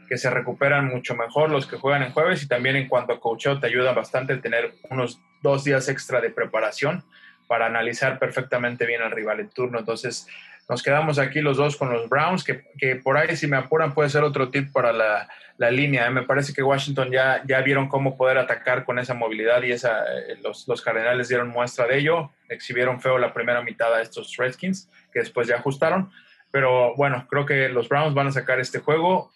[0.09, 3.19] que se recuperan mucho mejor los que juegan en jueves y también en cuanto a
[3.19, 7.03] coacheo te ayuda bastante tener unos dos días extra de preparación
[7.47, 9.79] para analizar perfectamente bien al rival en turno.
[9.79, 10.27] Entonces,
[10.69, 13.93] nos quedamos aquí los dos con los Browns, que, que por ahí si me apuran
[13.93, 16.05] puede ser otro tip para la, la línea.
[16.05, 16.11] ¿eh?
[16.11, 20.03] Me parece que Washington ya, ya vieron cómo poder atacar con esa movilidad y esa,
[20.03, 22.31] eh, los, los Cardenales dieron muestra de ello.
[22.49, 26.11] Exhibieron feo la primera mitad a estos Redskins, que después ya ajustaron.
[26.51, 29.31] Pero bueno, creo que los Browns van a sacar este juego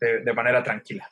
[0.00, 1.10] de, de manera tranquila.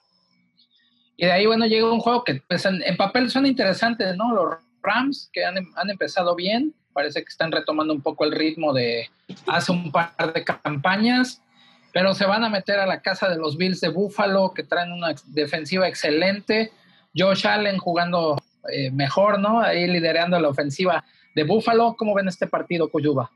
[1.21, 4.35] Y de ahí, bueno, llega un juego que pues, en, papel suena interesante, ¿no?
[4.35, 8.73] Los Rams, que han, han empezado bien, parece que están retomando un poco el ritmo
[8.73, 9.11] de
[9.47, 11.43] hace un par de campañas,
[11.93, 14.93] pero se van a meter a la casa de los Bills de Buffalo, que traen
[14.93, 16.73] una defensiva excelente.
[17.15, 18.39] Josh Allen jugando
[18.73, 19.61] eh, mejor, ¿no?
[19.61, 21.05] Ahí liderando la ofensiva
[21.35, 21.97] de Buffalo.
[21.99, 23.31] ¿Cómo ven este partido, Coyuba?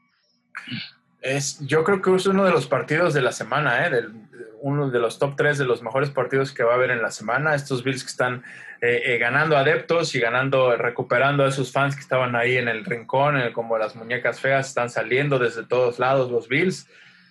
[1.24, 4.04] Es, yo creo que es uno de los partidos de la semana, ¿eh?
[4.60, 7.10] Uno de los top tres de los mejores partidos que va a haber en la
[7.10, 7.54] semana.
[7.54, 8.42] Estos Bills que están
[8.82, 12.84] eh, eh, ganando adeptos y ganando, recuperando a esos fans que estaban ahí en el
[12.84, 16.86] rincón, eh, como las muñecas feas, están saliendo desde todos lados los Bills.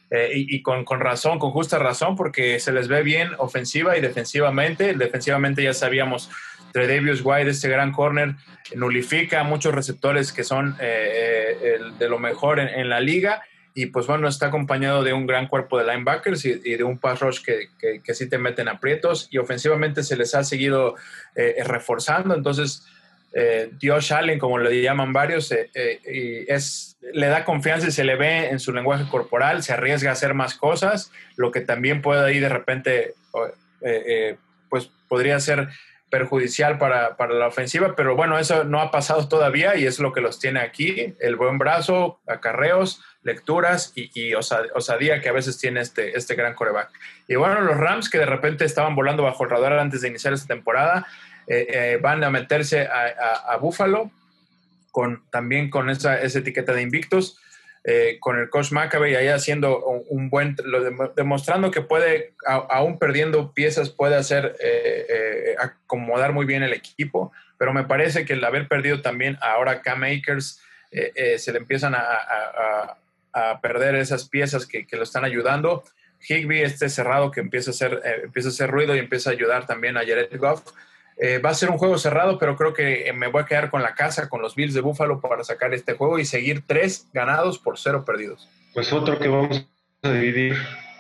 [0.10, 4.02] Eh, y con, con razón, con justa razón, porque se les ve bien ofensiva y
[4.02, 4.94] defensivamente.
[4.94, 6.30] Defensivamente ya sabíamos,
[6.72, 8.36] Tredavious White, este gran corner,
[8.76, 13.42] nulifica a muchos receptores que son eh, el- de lo mejor en la liga.
[13.74, 17.20] Y pues bueno, está acompañado de un gran cuerpo de linebackers y, de un pass
[17.22, 17.70] rush que,
[18.04, 19.28] que, sí te meten aprietos.
[19.32, 20.96] Y ofensivamente se les ha seguido
[21.36, 22.36] eh, reforzando.
[22.36, 22.86] Entonces,
[23.34, 28.04] eh, Josh Allen, como le llaman varios, eh, eh, es, le da confianza y se
[28.04, 32.02] le ve en su lenguaje corporal, se arriesga a hacer más cosas, lo que también
[32.02, 33.16] puede ahí de repente,
[33.82, 34.38] eh, eh,
[34.70, 35.70] pues podría ser
[36.14, 40.12] perjudicial para, para la ofensiva, pero bueno, eso no ha pasado todavía y es lo
[40.14, 45.32] que los tiene aquí, el buen brazo, acarreos, lecturas y, y osa- osadía que a
[45.32, 46.92] veces tiene este, este gran coreback.
[47.28, 50.34] Y bueno, los Rams que de repente estaban volando bajo el radar antes de iniciar
[50.34, 51.08] esta temporada,
[51.48, 54.12] eh, eh, van a meterse a, a, a Buffalo
[54.92, 57.40] con, también con esa, esa etiqueta de invictos,
[57.84, 62.56] eh, con el coach McAvey ahí haciendo un, buen, lo dem- demostrando que puede, a-
[62.70, 68.24] aún perdiendo piezas, puede hacer, eh, eh, acomodar muy bien el equipo, pero me parece
[68.26, 72.98] que el haber perdido también ahora Cam Akers, eh, eh, se le empiezan a, a-
[73.34, 75.84] a- perder esas piezas que, que lo están ayudando.
[76.30, 79.34] Higby, este cerrado que empieza a hacer, eh, empieza a hacer ruido y empieza a
[79.34, 80.62] ayudar también a Jared Goff.
[81.18, 83.70] Eh, va a ser un juego cerrado, pero creo que eh, me voy a quedar
[83.70, 87.08] con la casa, con los Bills de Buffalo para sacar este juego y seguir tres
[87.14, 88.50] ganados por cero perdidos.
[88.74, 89.68] Pues otro que vamos
[90.02, 90.56] a dividir,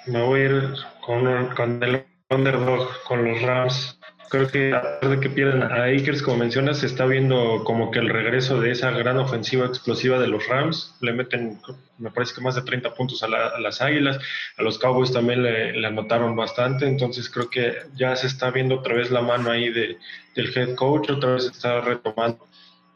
[0.05, 0.73] me voy a ir
[1.05, 3.99] con, con el underdog, con los Rams.
[4.33, 7.91] Creo que a pesar de que pierden a Akers, como mencionas, se está viendo como
[7.91, 10.95] que el regreso de esa gran ofensiva explosiva de los Rams.
[11.01, 11.59] Le meten,
[11.99, 14.17] me parece que más de 30 puntos a, la- a las Águilas.
[14.57, 16.87] A los Cowboys también le, le anotaron bastante.
[16.87, 19.97] Entonces creo que ya se está viendo otra vez la mano ahí de,
[20.35, 21.11] del head coach.
[21.11, 22.47] Otra vez está retomando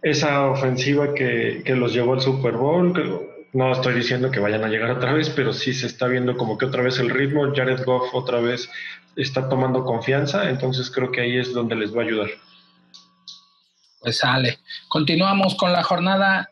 [0.01, 2.93] esa ofensiva que, que los llevó al Super Bowl.
[2.93, 6.35] que- no estoy diciendo que vayan a llegar otra vez, pero sí se está viendo
[6.35, 7.53] como que otra vez el ritmo.
[7.55, 8.69] Jared Goff otra vez
[9.17, 12.29] está tomando confianza, entonces creo que ahí es donde les va a ayudar.
[13.99, 14.59] Pues sale.
[14.87, 16.49] Continuamos con la jornada.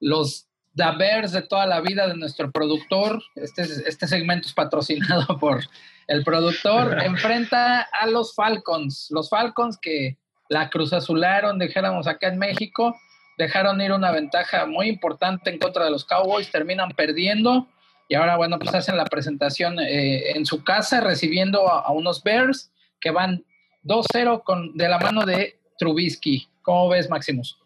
[0.00, 3.22] Los Davers de toda la vida de nuestro productor.
[3.34, 5.64] Este, este segmento es patrocinado por
[6.06, 7.02] el productor.
[7.04, 9.08] Enfrenta a los Falcons.
[9.10, 12.96] Los Falcons que la cruz azularon, dijéramos acá en México.
[13.38, 16.50] Dejaron ir una ventaja muy importante en contra de los Cowboys.
[16.50, 17.68] Terminan perdiendo.
[18.08, 22.22] Y ahora, bueno, pues hacen la presentación eh, en su casa, recibiendo a, a unos
[22.22, 23.44] Bears que van
[23.84, 26.48] 2-0 con de la mano de Trubisky.
[26.62, 27.58] ¿Cómo ves, Maximus?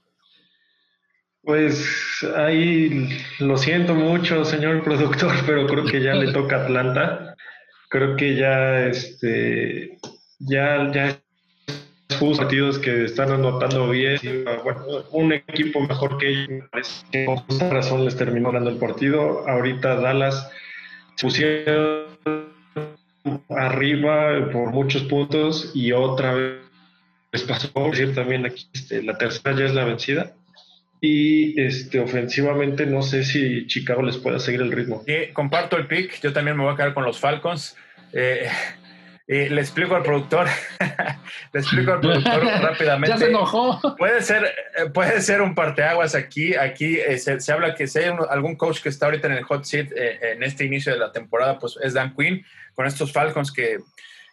[1.43, 7.37] Pues ahí lo siento mucho, señor productor, pero creo que ya le toca a Atlanta.
[7.89, 9.99] Creo que ya este
[10.39, 11.20] ya ya
[12.17, 14.19] partidos que están anotando bien,
[14.65, 19.49] bueno, un equipo mejor que ellos, que con justa razón les terminó ganando el partido.
[19.49, 20.51] Ahorita Dallas
[21.17, 22.07] se pusieron
[23.51, 26.55] arriba por muchos puntos y otra vez
[27.33, 30.33] les pasó, por decir también aquí, este, la tercera ya es la vencida.
[31.03, 35.03] Y este, ofensivamente no sé si Chicago les pueda seguir el ritmo.
[35.33, 37.77] Comparto el pick, yo también me voy a quedar con los Falcons.
[38.13, 38.49] Eh,
[39.33, 40.49] y le explico al productor,
[41.53, 43.11] le explico al productor rápidamente.
[43.11, 43.81] Ya se enojó.
[43.97, 44.45] Puede ser,
[44.77, 46.57] eh, puede ser un parteaguas aquí.
[46.57, 49.35] Aquí eh, se, se habla que si hay un- algún coach que está ahorita en
[49.35, 52.87] el hot seat eh, en este inicio de la temporada, pues es Dan Quinn, con
[52.87, 53.79] estos Falcons que,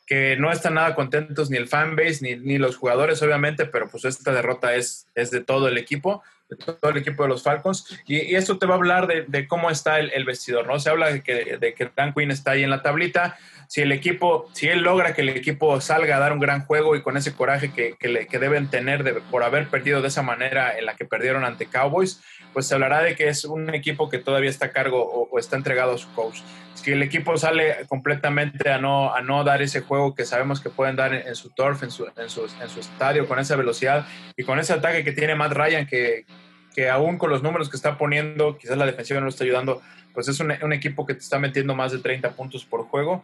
[0.08, 4.04] que no están nada contentos ni el fanbase ni, ni los jugadores, obviamente, pero pues
[4.06, 6.24] esta derrota es, es de todo el equipo.
[6.50, 8.00] de todo el equipo de los Falcons.
[8.08, 10.80] Y, y esto te va a hablar de, de cómo está el, el, vestidor, ¿no?
[10.80, 13.38] Se habla de que, de que Dan Quinn está ahí en la tablita.
[13.68, 16.96] Si el equipo, si él logra que el equipo salga a dar un gran juego
[16.96, 20.78] y con ese coraje que, que, le, deben tener por haber perdido de esa manera
[20.78, 22.22] en la que perdieron ante Cowboys,
[22.54, 25.58] pues se hablará de que es un equipo que todavía está a cargo o, está
[25.58, 26.40] entregado a su coach.
[26.76, 30.70] Si el equipo sale completamente a no, a no dar ese juego que sabemos que
[30.70, 34.60] pueden dar en, su turf, en su, en, su, estadio, con esa velocidad y con
[34.60, 36.26] ese ataque que tiene Matt Ryan, que,
[36.74, 39.82] que aún con los números que está poniendo, quizás la defensiva no lo está ayudando,
[40.14, 43.24] pues es un, un, equipo que te está metiendo más de 30 puntos por juego,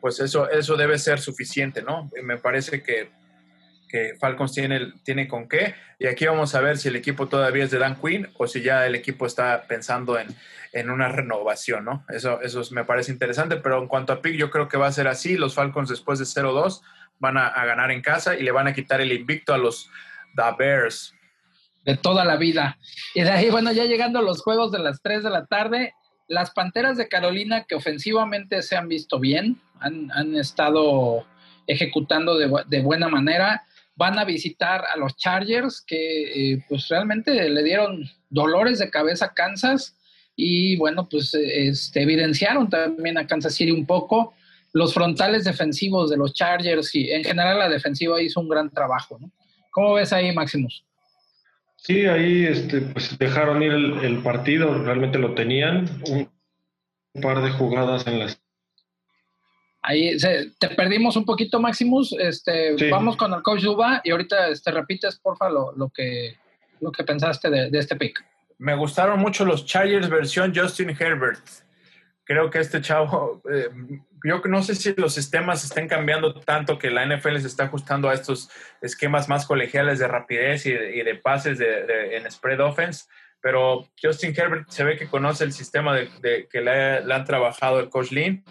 [0.00, 2.10] pues eso, eso debe ser suficiente, ¿no?
[2.22, 3.10] Me parece que,
[3.88, 7.64] que Falcons tiene, tiene con qué, y aquí vamos a ver si el equipo todavía
[7.64, 10.28] es de Dan Quinn o si ya el equipo está pensando en,
[10.72, 12.04] en una renovación, ¿no?
[12.08, 14.92] Eso, eso me parece interesante, pero en cuanto a pick, yo creo que va a
[14.92, 16.82] ser así, los Falcons después de 0-2
[17.18, 19.90] van a, a ganar en casa y le van a quitar el invicto a los
[20.36, 21.14] The Bears,
[21.88, 22.76] de toda la vida.
[23.14, 25.94] Y de ahí, bueno, ya llegando a los juegos de las 3 de la tarde,
[26.28, 31.26] las Panteras de Carolina, que ofensivamente se han visto bien, han, han estado
[31.66, 33.64] ejecutando de, de, buena manera,
[33.96, 39.26] van a visitar a los Chargers, que eh, pues realmente le dieron dolores de cabeza
[39.26, 39.96] a Kansas
[40.36, 44.34] y bueno, pues este, evidenciaron también a Kansas City un poco.
[44.72, 49.18] Los frontales defensivos de los Chargers y en general la defensiva hizo un gran trabajo.
[49.20, 49.32] ¿no?
[49.70, 50.84] ¿Cómo ves ahí, Maximus?
[51.78, 56.28] Sí, ahí este, pues dejaron ir el, el, partido, realmente lo tenían, un
[57.22, 58.42] par de jugadas en las...
[59.80, 62.90] Ahí se, te perdimos un poquito, Maximus, este, sí.
[62.90, 66.36] vamos con el coach Duba y ahorita este, repites, porfa, lo, lo, que,
[66.80, 68.22] lo que pensaste de, de este pick.
[68.58, 71.40] Me gustaron mucho los Chargers versión Justin Herbert.
[72.24, 73.68] Creo que este chavo, eh,
[74.24, 78.08] yo no sé si los sistemas están cambiando tanto que la NFL se está ajustando
[78.08, 78.50] a estos
[78.80, 83.06] esquemas más colegiales de rapidez y de, pases de, en spread offense,
[83.40, 87.80] pero Justin Herbert se ve que conoce el sistema de, que le, le, han trabajado
[87.80, 88.44] el coach Lynn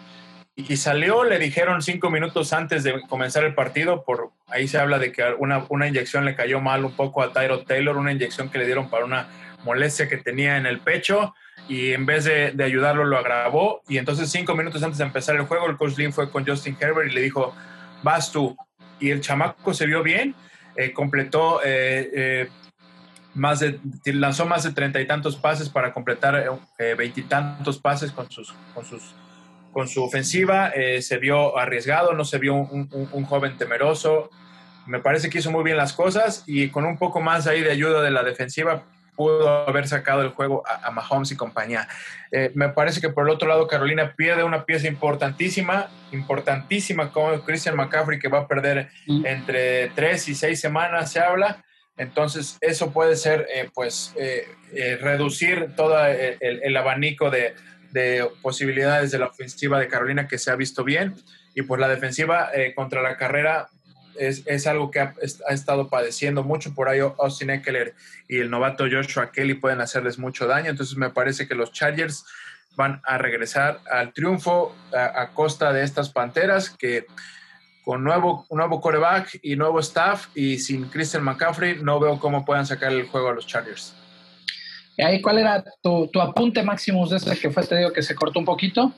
[0.58, 4.98] y salió, le dijeron cinco minutos antes de comenzar el partido, por ahí se habla
[4.98, 8.50] de que una, una inyección le cayó mal un poco a Tyro Taylor, una inyección
[8.50, 9.28] que le dieron para una
[9.64, 11.34] molestia que tenía en el pecho
[11.68, 13.82] y en vez de, de, ayudarlo lo agravó.
[13.88, 16.76] Y entonces cinco minutos antes de empezar el juego el coach Lynn fue con Justin
[16.80, 17.54] Herbert y le dijo
[18.02, 18.56] vas tú
[19.00, 20.34] y el chamaco se vio bien
[20.76, 22.48] eh, completó eh, eh,
[23.34, 28.30] más de lanzó más de treinta y tantos pases para completar eh, veintitantos pases con
[28.30, 29.14] sus con sus
[29.72, 30.68] con su ofensiva.
[30.68, 34.30] Eh, se vio arriesgado no se vio un, un, un joven temeroso.
[34.86, 37.70] Me parece que hizo muy bien las cosas y con un poco más ahí de
[37.70, 38.84] ayuda de la defensiva
[39.18, 41.88] pudo haber sacado el juego a, a Mahomes y compañía.
[42.30, 47.40] Eh, me parece que por el otro lado Carolina pierde una pieza importantísima, importantísima como
[47.40, 49.26] Christian McCaffrey que va a perder mm.
[49.26, 51.64] entre tres y seis semanas, se habla.
[51.96, 54.46] Entonces eso puede ser, eh, pues, eh,
[55.00, 57.54] reducir todo el, el abanico de,
[57.90, 61.16] de, posibilidades de la ofensiva de Carolina que se ha visto bien.
[61.56, 63.68] Y pues la defensiva contra la carrera
[64.18, 65.14] es, es, algo que ha,
[65.50, 66.74] estado padeciendo mucho.
[66.74, 67.94] Por ahí Austin Eckler
[68.28, 70.70] y el novato Joshua Kelly pueden hacerles mucho daño.
[70.70, 72.24] Entonces me parece que los Chargers
[72.76, 77.06] van a regresar al triunfo a, costa de estas Panteras que
[77.84, 82.66] con nuevo, nuevo coreback y nuevo staff y sin Christian McCaffrey no veo cómo puedan
[82.66, 83.94] sacar el juego a los Chargers.
[84.96, 88.02] ¿Y ahí cuál era tu, tu apunte máximo de ese que fue, te digo, que
[88.02, 88.92] se cortó un poquito?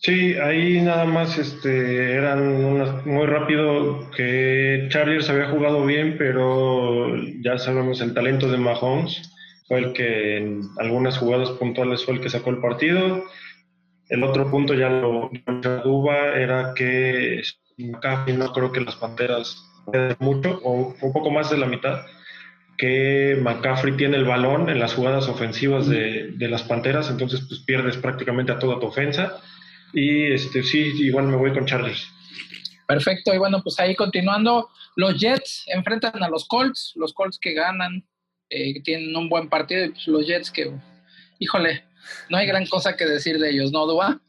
[0.00, 7.16] Sí, ahí nada más este, eran unas, muy rápido que Chargers había jugado bien, pero
[7.42, 9.32] ya sabemos el talento de Mahomes
[9.66, 13.24] fue el que en algunas jugadas puntuales fue el que sacó el partido.
[14.08, 15.30] El otro punto ya lo
[15.84, 17.42] duda era que
[17.76, 19.64] McCaffrey no creo que las Panteras
[20.20, 22.02] mucho o un poco más de la mitad
[22.76, 27.60] que McCaffrey tiene el balón en las jugadas ofensivas de, de las Panteras, entonces pues
[27.60, 29.40] pierdes prácticamente a toda tu ofensa
[29.92, 32.06] y este, sí, igual me voy con Chargers.
[32.86, 37.52] Perfecto, y bueno, pues ahí continuando, los Jets enfrentan a los Colts, los Colts que
[37.52, 38.06] ganan,
[38.48, 40.72] eh, que tienen un buen partido, y pues los Jets que,
[41.38, 41.84] híjole,
[42.30, 44.20] no hay gran cosa que decir de ellos, ¿no, Dua?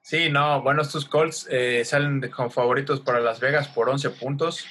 [0.00, 4.10] Sí, no, bueno, estos Colts eh, salen de, como favoritos para Las Vegas por 11
[4.10, 4.64] puntos.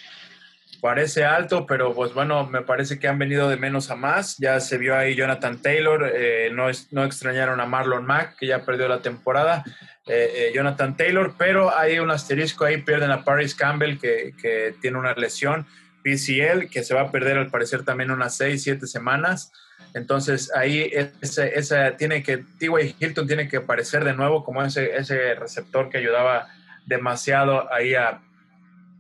[0.85, 4.37] Parece alto, pero pues bueno, me parece que han venido de menos a más.
[4.37, 8.45] Ya se vio ahí Jonathan Taylor, eh, no, es, no extrañaron a Marlon Mack, que
[8.45, 9.63] ya perdió la temporada.
[10.05, 14.75] Eh, eh, Jonathan Taylor, pero hay un asterisco ahí, pierden a Paris Campbell que, que,
[14.79, 15.65] tiene una lesión,
[16.03, 19.51] PCL, que se va a perder al parecer también unas 6, 7 semanas.
[19.95, 22.95] Entonces ahí ese, ese, tiene que, T.Y.
[22.99, 26.47] Hilton tiene que aparecer de nuevo como ese, ese receptor que ayudaba
[26.85, 28.21] demasiado ahí a,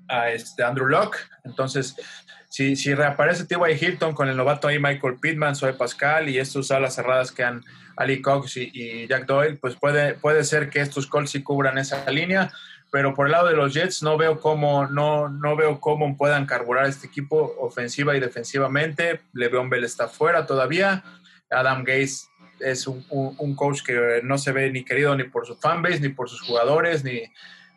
[0.07, 1.17] a este Andrew Locke.
[1.43, 1.95] Entonces
[2.49, 3.85] si, si reaparece T.Y.
[3.85, 7.63] Hilton con el novato ahí Michael Pittman, Soy Pascal y estos alas cerradas que han
[7.97, 11.77] Ali Cox y, y Jack Doyle, pues puede, puede ser que estos Colts sí cubran
[11.77, 12.51] esa línea
[12.95, 16.45] pero por el lado de los Jets no veo cómo, no, no veo cómo puedan
[16.45, 19.19] carburar este equipo ofensiva y defensivamente.
[19.33, 21.03] Le'Veon Bell está fuera todavía.
[21.49, 22.29] Adam Gates
[22.61, 26.07] es un, un, coach que no se ve ni querido ni por su fanbase, ni
[26.07, 27.23] por sus jugadores, ni,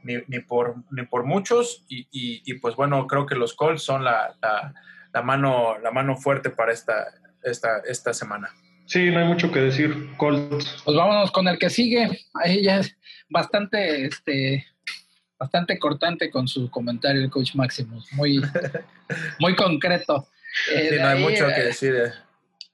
[0.09, 1.84] ni, ni por, ni por muchos.
[1.88, 4.74] Y, y, y, pues bueno, creo que los Colts son la, la,
[5.12, 7.09] la, mano, la mano fuerte para esta,
[7.42, 8.48] esta, esta semana.
[8.86, 10.82] Sí, no hay mucho que decir, Colts.
[10.84, 12.09] Pues vámonos con el que sigue.
[12.32, 12.96] Ahí ya es
[13.28, 14.66] bastante este,
[15.38, 18.40] bastante cortante con su comentario el coach Maximus, muy,
[19.38, 20.28] muy concreto.
[20.74, 21.94] Eh, no hay mucho que eh, decir.
[21.94, 22.12] Eh.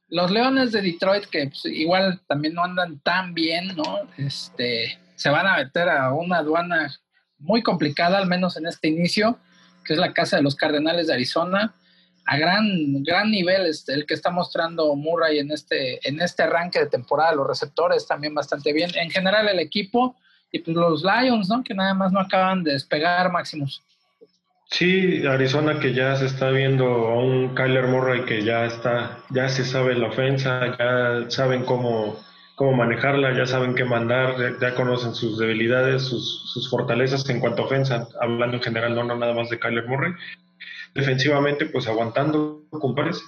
[0.09, 4.09] Los Leones de Detroit, que pues, igual también no andan tan bien, ¿no?
[4.17, 6.95] Este, se van a meter a una aduana
[7.45, 9.39] muy complicada, al menos en este inicio,
[9.85, 11.75] que es la casa de los Cardenales de Arizona.
[12.27, 16.81] A gran, gran nivel este, el que está mostrando Murray en este, en este arranque
[16.81, 18.91] de temporada, los receptores también bastante bien.
[18.95, 20.17] En general el equipo,
[20.51, 21.63] y pues los Lions, ¿no?
[21.63, 23.83] Que nada más no acaban de despegar, Maximus.
[24.71, 29.49] Sí, Arizona que ya se está viendo a un Kyler Murray que ya está, ya
[29.49, 32.17] se sabe la ofensa, ya saben cómo,
[32.55, 37.63] cómo manejarla, ya saben qué mandar, ya, conocen sus debilidades, sus, sus, fortalezas en cuanto
[37.63, 40.13] a ofensa, hablando en general, no, no nada más de Kyler Murray.
[40.95, 43.23] Defensivamente, pues aguantando, compadres.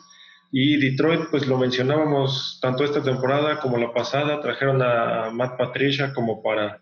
[0.53, 6.15] Y Detroit, pues lo mencionábamos tanto esta temporada como la pasada, trajeron a Matt Patricia
[6.15, 6.81] como para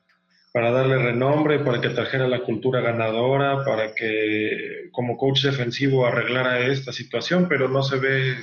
[0.54, 6.60] para darle renombre, para que trajera la cultura ganadora, para que como coach defensivo arreglara
[6.60, 8.36] esta situación, pero no se ve,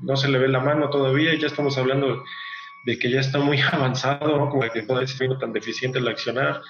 [0.00, 2.24] no se le ve la mano todavía y ya estamos hablando
[2.86, 4.48] de que ya está muy avanzado, ¿no?
[4.50, 6.60] como que tan deficiente el accionar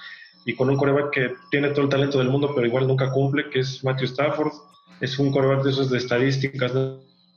[0.45, 3.49] y con un coreback que tiene todo el talento del mundo, pero igual nunca cumple,
[3.49, 4.51] que es Matthew Stafford,
[4.99, 6.73] es un coreback de esos de estadísticas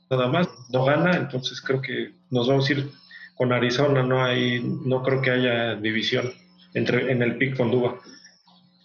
[0.09, 2.89] nada más, no gana, entonces creo que nos vamos a ir
[3.35, 6.31] con Arizona, no hay, no creo que haya división
[6.73, 7.99] entre, en el pick con Duba.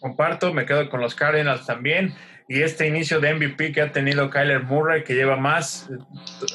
[0.00, 2.14] Comparto, me quedo con los Cardinals también.
[2.48, 5.88] Y este inicio de MVP que ha tenido Kyler Murray, que lleva más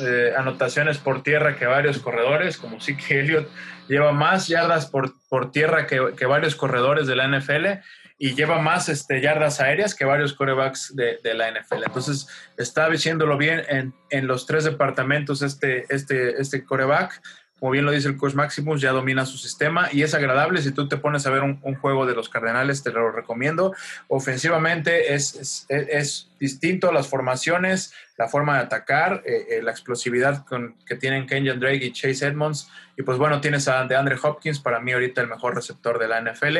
[0.01, 3.47] eh, anotaciones por tierra que varios corredores, como sí que Elliott
[3.87, 7.79] lleva más yardas por, por tierra que, que, varios corredores de la NFL
[8.17, 11.83] y lleva más este, yardas aéreas que varios corebacks de, de la NFL.
[11.85, 12.27] Entonces,
[12.57, 17.21] está diciéndolo bien en, en, los tres departamentos este, este, este coreback
[17.65, 20.61] como bien lo dice el coach Maximus, ya domina su sistema y es agradable.
[20.61, 23.73] Si tú te pones a ver un, juego de los Cardenales, te lo recomiendo.
[24.07, 30.45] Ofensivamente es, es, distinto las formaciones, la forma de atacar, eh, eh, la explosividad
[30.85, 32.69] que tienen Kenyon Drake y Chase Edmonds.
[32.97, 36.21] Y pues bueno, tienes a DeAndre Hopkins, para mí ahorita el mejor receptor de la
[36.21, 36.57] NFL.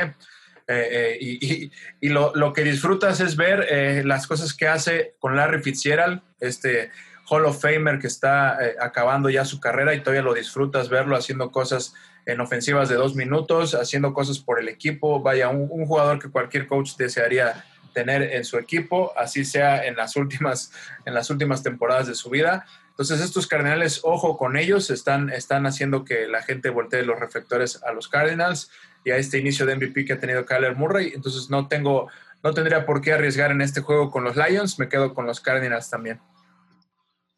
[0.68, 5.62] Eh, y, y lo, lo, que disfrutas es ver las cosas que hace con Larry
[5.62, 6.90] Fitzgerald, este
[7.28, 11.16] Hall of Famer que está eh, acabando ya su carrera y todavía lo disfrutas verlo
[11.16, 11.94] haciendo cosas
[12.26, 15.22] en ofensivas de dos minutos, haciendo cosas por el equipo.
[15.22, 20.16] Vaya, un, jugador que cualquier coach desearía tener en su equipo, así sea en las
[20.16, 20.72] últimas,
[21.06, 22.66] en las últimas temporadas de su vida.
[22.90, 27.82] Entonces, estos Cardinals, ojo con ellos, están, están haciendo que la gente voltee los reflectores
[27.84, 28.70] a los Cardinals
[29.04, 31.12] y a este inicio de MVP que ha tenido Kyler Murray.
[31.14, 32.10] Entonces, no tengo,
[32.44, 35.40] no tendría por qué arriesgar en este juego con los Lions, me quedo con los
[35.40, 36.20] Cardinals también.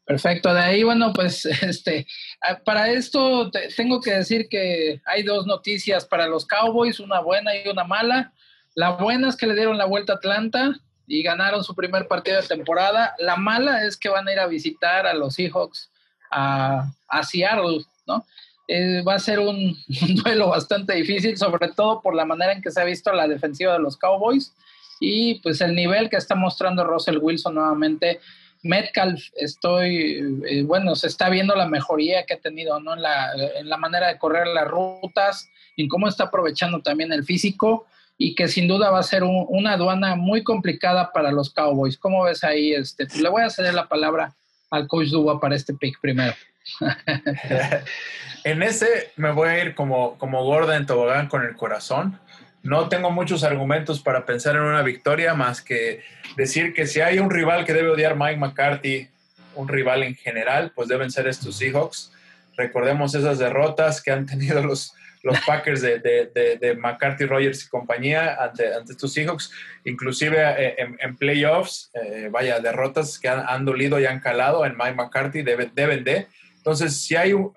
[0.08, 2.06] Perfecto, de ahí, bueno, pues este,
[2.40, 7.54] ah, para esto tengo que decir que hay dos noticias para los Cowboys, una buena
[7.54, 8.32] y una mala.
[8.74, 12.40] La buena es que le dieron la vuelta a Atlanta y ganaron su primer partido
[12.40, 13.14] de temporada.
[13.18, 15.90] La mala es que van a ir a visitar a los Seahawks
[16.30, 18.24] a, a Seattle, ¿no?
[18.66, 22.62] Eh, va a ser un, un, duelo bastante difícil, sobre todo por la manera en
[22.62, 24.54] que se ha visto la defensiva de los Cowboys
[25.00, 28.20] y pues el nivel que está mostrando Russell Wilson nuevamente
[28.62, 32.94] Metcalf, estoy, eh, bueno, se está viendo la mejoría que ha tenido, ¿no?
[32.94, 37.24] En la, en la manera de correr las rutas, en cómo está aprovechando también el
[37.24, 37.86] físico
[38.16, 41.96] y que sin duda va a ser un, una aduana muy complicada para los Cowboys.
[41.96, 42.72] ¿Cómo ves ahí?
[42.72, 44.34] Este, le voy a ceder la palabra
[44.70, 46.34] al coach Duba para este pick primero.
[48.44, 52.20] en ese me voy a ir como, como gorda en tobogán con el corazón
[52.62, 56.02] no tengo muchos argumentos para pensar en una victoria más que
[56.36, 59.08] decir que si hay un rival que debe odiar Mike McCarthy,
[59.54, 62.12] un rival en general, pues deben ser estos Seahawks.
[62.56, 64.92] Recordemos esas derrotas que han tenido los,
[65.22, 69.50] los Packers de, de, de, McCarthy, Rogers y compañía ante, ante estos Seahawks,
[69.84, 74.94] inclusive eh, en, playoffs, eh, vaya, derrotas que han, dolido y han calado en Mike
[74.94, 76.26] McCarthy, deben, deben de.
[76.56, 77.52] Entonces, si hay un,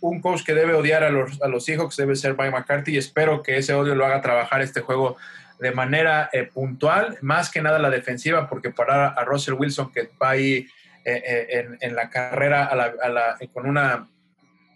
[0.00, 2.98] un coach que debe odiar a los, a los Seahawks debe ser Mike McCarthy y
[2.98, 5.16] espero que ese odio lo haga trabajar este juego
[5.58, 10.08] de manera eh, puntual, más que nada la defensiva, porque para a Russell Wilson que
[10.20, 10.66] va ahí
[11.04, 14.06] eh, eh, en, la carrera a la- con una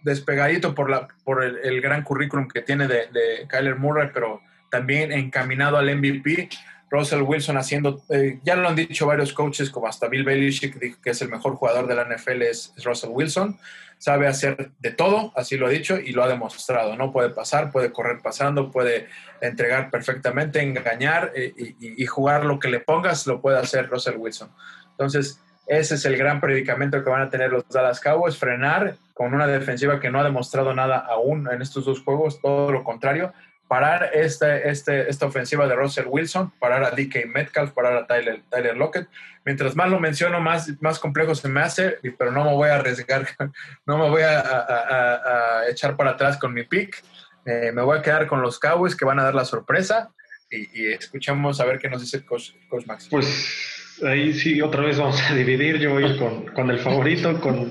[0.03, 4.41] despegadito por, la, por el, el gran currículum que tiene de, de Kyler Murray, pero
[4.69, 6.49] también encaminado al MVP.
[6.95, 10.97] Russell Wilson haciendo, eh, ya lo han dicho varios coaches, como hasta Bill Belichick dijo
[11.01, 13.57] que es el mejor jugador de la NFL, es, Russell Wilson.
[13.97, 16.95] Sabe hacer de todo, así lo ha dicho y lo ha demostrado.
[16.97, 19.07] No puede pasar, puede correr pasando, puede
[19.41, 23.87] entregar perfectamente, engañar eh, y, y- y jugar lo que le pongas, lo puede hacer
[23.89, 24.49] Russell Wilson.
[24.91, 29.33] Entonces, ese es el gran predicamento que van a tener los Dallas Cowboys, frenar con
[29.33, 33.33] una defensiva que no ha demostrado nada aún en estos dos juegos, todo lo contrario,
[33.67, 38.41] parar este, este, esta ofensiva de Russell Wilson, parar a DK Metcalf, parar a Tyler,
[38.49, 39.07] Tyler Lockett.
[39.43, 42.75] Mientras más lo menciono, más, más complejo se me hace, pero no me voy a
[42.75, 43.27] arriesgar,
[43.85, 47.03] no me voy a- a echar para atrás con mi pick.
[47.45, 50.11] Eh, me voy a quedar con los Cowboys que van a dar la sorpresa
[50.49, 53.07] y, y escuchamos a ver qué nos dice Coach, Coach Max.
[53.09, 55.77] Pues ahí sí, otra vez vamos a dividir.
[55.77, 57.69] Yo voy con, con el favorito, con,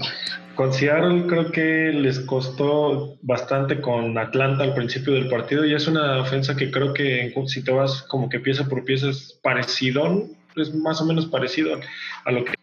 [0.54, 1.26] con Seattle.
[1.26, 6.56] Creo que les costó bastante con Atlanta al principio del partido y es una ofensa
[6.56, 11.00] que creo que si te vas como que pieza por pieza es parecido, es más
[11.00, 11.78] o menos parecido
[12.24, 12.54] a lo que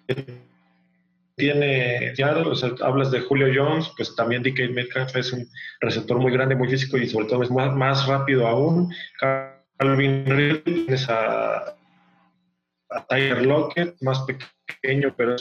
[1.35, 2.53] tiene Seattle.
[2.81, 5.47] Hablas de Julio Jones, pues también DK Metcalf es un
[5.79, 8.93] receptor muy grande, muy físico y sobre todo es más, más rápido aún.
[9.77, 11.75] Calvin Ridley, tienes a
[12.91, 15.35] a Tyler Lockett, más pequeño, pero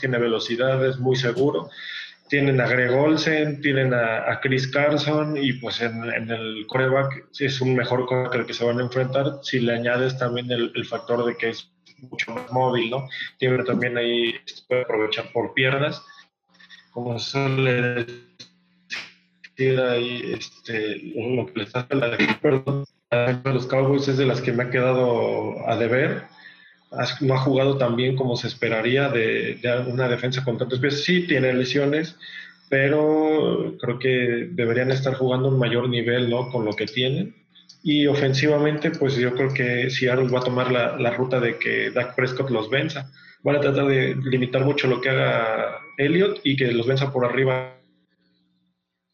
[0.00, 1.70] tiene velocidad, es muy seguro.
[2.28, 7.26] Tienen a Greg Olsen, tienen a, a Chris Carson y pues en, en el coreback
[7.38, 10.72] es un mejor coreback al que se van a enfrentar si le añades también el,
[10.74, 13.08] el factor de que es mucho más móvil, ¿no?
[13.38, 16.02] Tiene también ahí, se puede aprovechar por piernas,
[16.92, 18.06] como suele
[19.56, 22.16] decir ahí, este, lo que les hace la
[23.10, 26.24] a los Cowboys es de las que me ha quedado a deber
[27.20, 31.04] no ha jugado tan bien como se esperaría de, de una defensa con tantos pies.
[31.04, 32.16] Sí, tiene lesiones,
[32.68, 36.50] pero creo que deberían estar jugando un mayor nivel ¿no?
[36.50, 37.34] con lo que tienen.
[37.82, 41.90] Y ofensivamente, pues yo creo que Seattle va a tomar la, la ruta de que
[41.90, 43.10] Dak Prescott los venza.
[43.42, 47.26] Van a tratar de limitar mucho lo que haga Elliott y que los venza por
[47.26, 47.78] arriba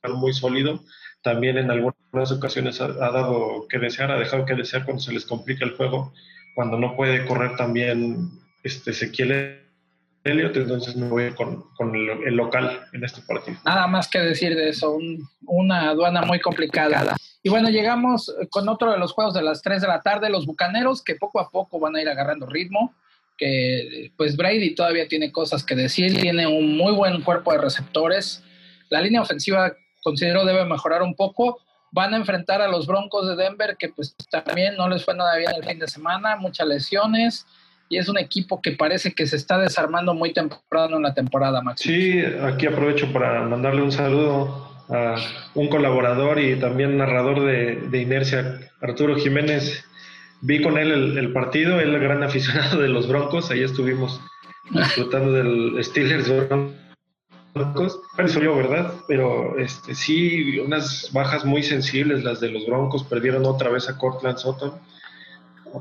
[0.09, 0.85] muy sólido.
[1.22, 5.12] También en algunas ocasiones ha, ha dado que desear, ha dejado que desear cuando se
[5.12, 6.12] les complica el juego
[6.61, 8.28] cuando no puede correr también
[8.62, 9.62] este Ezequiel
[10.24, 13.56] Elliott, entonces me voy con, el, local en este partido.
[13.64, 17.16] Nada más que decir de eso, un- una aduana muy complicada.
[17.42, 20.44] Y bueno, llegamos con otro de los juegos de las 3 de la tarde, los
[20.44, 22.92] Bucaneros, que poco a poco van a ir agarrando ritmo,
[23.38, 28.44] que pues Brady todavía tiene cosas que decir, tiene un muy buen cuerpo de receptores.
[28.90, 31.58] La línea ofensiva considero debe mejorar un poco.
[31.93, 35.36] Van a enfrentar a los Broncos de Denver, que pues también no les fue nada
[35.36, 37.47] bien el fin de semana, muchas lesiones,
[37.88, 41.61] y es un equipo que parece que se está desarmando muy temprano en la temporada,
[41.61, 41.80] Max.
[41.82, 45.16] Sí, aquí aprovecho para mandarle un saludo a
[45.55, 49.84] un colaborador y también narrador de, de Inercia, Arturo Jiménez.
[50.43, 54.20] Vi con él el, partido, él gran aficionado de los Broncos, ahí estuvimos
[54.70, 56.89] disfrutando del Steelers Broncos.
[57.53, 58.94] Pero soy yo, ¿verdad?
[59.09, 63.98] Pero este, sí, unas bajas muy sensibles las de los Broncos, perdieron otra vez a
[63.98, 64.72] Cortland Sutton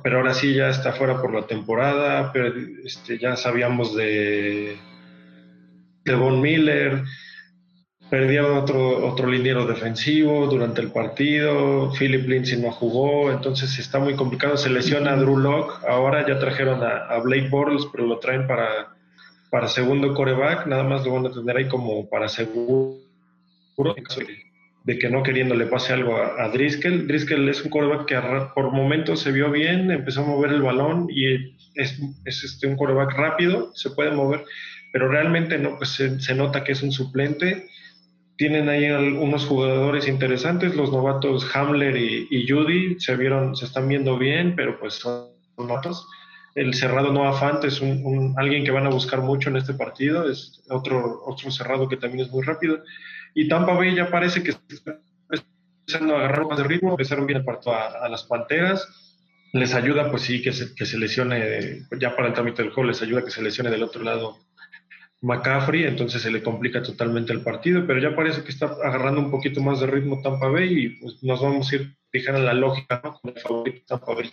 [0.03, 2.53] pero ahora sí ya está fuera por la temporada, pero
[2.83, 4.77] este, ya sabíamos de,
[6.05, 7.03] de Von Miller,
[8.09, 14.15] perdió otro, otro liniero defensivo durante el partido, Philip Lindsay no jugó, entonces está muy
[14.15, 18.19] complicado, se lesiona a Drew Lock, ahora ya trajeron a, a Blake Bortles, pero lo
[18.19, 18.95] traen para,
[19.49, 22.99] para segundo coreback, nada más lo van a tener ahí como para seguro,
[24.83, 27.09] de, que no queriendo le pase algo a, a Driscoll.
[27.49, 28.19] Es un coreback que
[28.53, 31.33] por momentos se vio bien, empezó a mover el balón y
[31.75, 34.45] es, es este, un coreback rápido, se puede mover,
[34.91, 37.67] pero realmente no, pues se, nota que es un suplente.
[38.37, 43.87] Tienen ahí algunos jugadores interesantes, los novatos Hamler y, y Judy se vieron, se están
[43.87, 45.27] viendo bien, pero pues son
[45.57, 46.07] novatos.
[46.55, 50.29] El cerrado Noah Fant es un, alguien que van a buscar mucho en este partido,
[50.29, 52.83] es otro, otro cerrado que también es muy rápido.
[53.33, 57.43] Y Tampa Bay ya parece que está empezando a agarrar más de ritmo, empezaron bien
[57.45, 58.87] el a, las Panteras.
[59.53, 62.89] Les ayuda, pues sí, que se, que se lesione, ya para el trámite del juego,
[62.89, 64.37] les ayuda que se lesione del otro lado
[65.21, 69.31] McCaffrey, entonces se le complica totalmente el partido, pero ya parece que está agarrando un
[69.31, 73.01] poquito más de ritmo Tampa Bay y pues nos vamos a ir, dijera la lógica,
[73.03, 73.19] ¿no?
[73.19, 74.31] con el favorito Tampa Bay.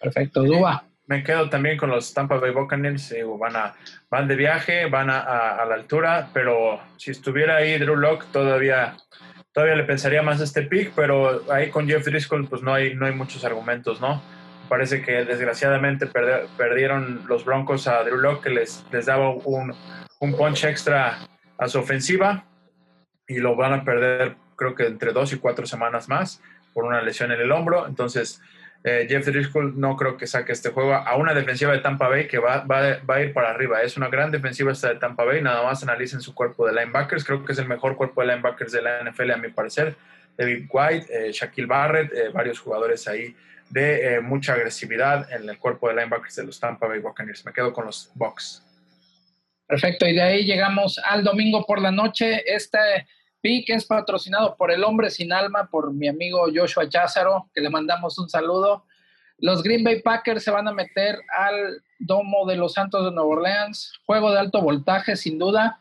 [0.00, 0.84] Perfecto, Duba.
[1.06, 3.14] Me quedo también con los Tampa Bay Buccaneers.
[3.38, 3.74] van, a,
[4.10, 8.26] van de viaje, van a, a- a la altura, pero si estuviera ahí Drew Lock
[8.32, 8.96] todavía,
[9.52, 12.94] todavía le pensaría más a este pick, pero ahí con Jeff Driscoll pues no hay,
[12.94, 14.20] no hay muchos argumentos, ¿no?
[14.68, 16.08] Parece que desgraciadamente
[16.56, 19.72] perdieron los Broncos a Drew Lock, que les, les daba un,
[20.18, 21.18] un punch extra
[21.56, 22.44] a su ofensiva
[23.28, 26.42] y lo van a perder creo que entre dos y cuatro semanas más
[26.74, 27.86] por una lesión en el hombro.
[27.86, 28.40] Entonces,
[28.84, 32.28] eh, Jeff Driscoll no creo que saque este juego a una defensiva de Tampa Bay
[32.28, 33.82] que va, va, va a ir para arriba.
[33.82, 35.42] Es una gran defensiva esta de Tampa Bay.
[35.42, 37.24] Nada más analicen su cuerpo de linebackers.
[37.24, 39.96] Creo que es el mejor cuerpo de linebackers de la NFL a mi parecer.
[40.36, 43.34] David White, eh, Shaquille Barrett, eh, varios jugadores ahí
[43.70, 47.44] de mucha agresividad en el cuerpo de linebackers de los Tampa Bay Buccaneers.
[47.44, 48.62] Me quedo con los Bucks.
[49.66, 52.42] Perfecto, y de ahí llegamos al domingo por la noche.
[52.46, 52.78] Este
[53.40, 57.70] pick es patrocinado por el hombre sin alma, por mi amigo Joshua Cházaro, que le
[57.70, 58.84] mandamos un saludo.
[59.38, 63.30] Los Green Bay Packers se van a meter al domo de los Santos de Nueva
[63.30, 63.92] Orleans.
[64.06, 65.80] Juego de alto voltaje, sin duda.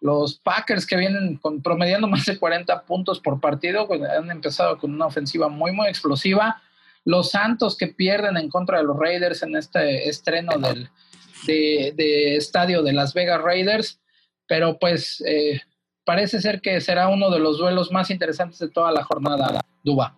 [0.00, 4.94] Los Packers que vienen promediando más de 40 puntos por partido, pues, han empezado con
[4.94, 6.62] una ofensiva muy, muy explosiva.
[7.04, 10.90] Los Santos que pierden en contra de los Raiders en este estreno del,
[11.46, 14.00] de, de estadio de Las Vegas Raiders,
[14.46, 15.60] pero pues eh,
[16.10, 20.12] parece ser que será uno de los duelos más interesantes de toda la jornada, Duba.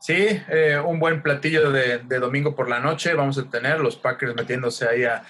[0.00, 0.16] Sí,
[0.48, 3.14] eh, un buen platillo de, domingo por la noche.
[3.14, 5.22] Vamos a tener los Packers metiéndose ahí a,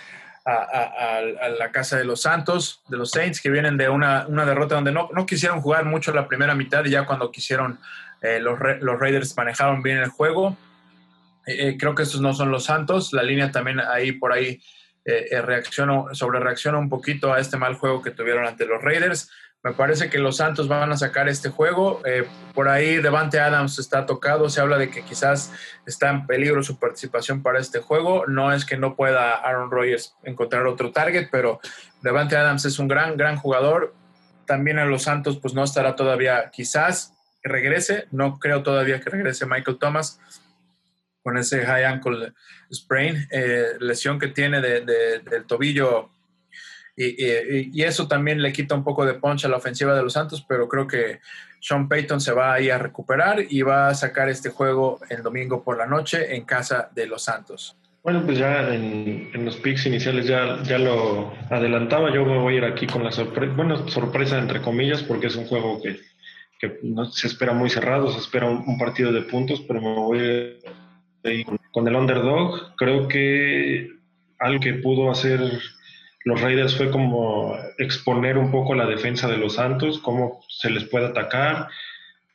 [1.59, 4.93] la casa de los Santos, de los Saints, que vienen de una, una derrota donde
[4.93, 7.78] no, no, quisieron jugar mucho la primera mitad y ya cuando quisieron,
[8.22, 10.57] eh, los, los, Raiders manejaron bien el juego.
[11.47, 13.12] Eh, creo que estos no son los Santos.
[13.12, 14.59] La línea también ahí por ahí
[15.05, 19.28] reaccionó, sobre reacciona un poquito a este mal juego que tuvieron ante los Raiders.
[19.65, 22.03] Me parece que los Santos van a sacar este juego.
[22.05, 24.49] Eh, por ahí Devante Adams está tocado.
[24.51, 25.53] Se habla de que quizás
[25.87, 28.27] está en peligro su participación para este juego.
[28.27, 31.61] No es que no pueda Aaron Rodgers encontrar otro target, pero
[32.03, 33.95] Devante Adams es un gran, gran jugador.
[34.47, 38.09] También a los Santos, pues no estará todavía, quizás regrese.
[38.11, 40.19] No creo todavía que regrese Michael Thomas
[41.23, 42.33] con ese high ankle
[42.73, 46.11] sprain, eh, lesión que tiene de, de, del tobillo
[46.97, 50.12] y, y, eso también le quita un poco de punch a la ofensiva de los
[50.12, 51.20] Santos, pero creo que
[51.61, 55.62] Sean Payton se va ahí a recuperar y va a sacar este juego el domingo
[55.62, 57.76] por la noche en casa de los Santos.
[58.03, 62.57] Bueno, pues ya en, los picks iniciales ya, ya lo adelantaba, yo me voy a
[62.59, 66.01] ir aquí con la sorpresa, bueno, sorpresa entre comillas, porque es un juego que,
[66.59, 69.95] que no se espera muy cerrado, se espera un, un partido de puntos, pero me
[69.95, 72.74] voy a ir con el underdog.
[72.76, 73.88] Creo que
[74.40, 75.40] algo que pudo hacer
[76.25, 80.85] los Raiders fue como exponer un poco la defensa de los Santos, cómo se les
[80.85, 81.68] puede atacar.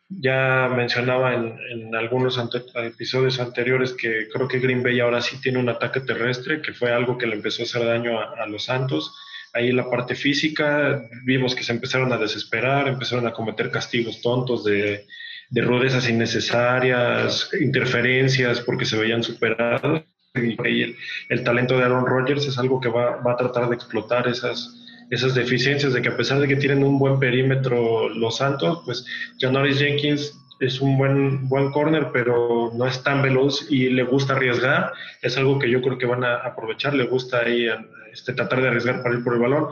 [0.09, 2.39] Ya mencionaba en, algunos
[2.75, 6.91] episodios anteriores que creo que Green Bay ahora sí tiene un ataque terrestre, que fue
[6.91, 9.13] algo que le empezó a hacer daño a, los Santos.
[9.53, 14.63] Ahí la parte física, vimos que se empezaron a desesperar, empezaron a cometer castigos tontos
[14.65, 15.05] de
[15.51, 20.03] rudezas innecesarias, interferencias porque se veían superados
[20.38, 20.95] y el,
[21.29, 24.75] el, talento de Aaron Rodgers es algo que va, va, a tratar de explotar esas,
[25.09, 29.05] esas deficiencias, de que a pesar de que tienen un buen perímetro los Santos, pues
[29.39, 34.33] Janoris Jenkins es un buen, buen corner, pero no es tan veloz y le gusta
[34.33, 34.91] arriesgar.
[35.21, 37.67] Es algo que yo creo que van a aprovechar, le gusta ahí
[38.11, 39.67] este, tratar de arriesgar para ir por el balón.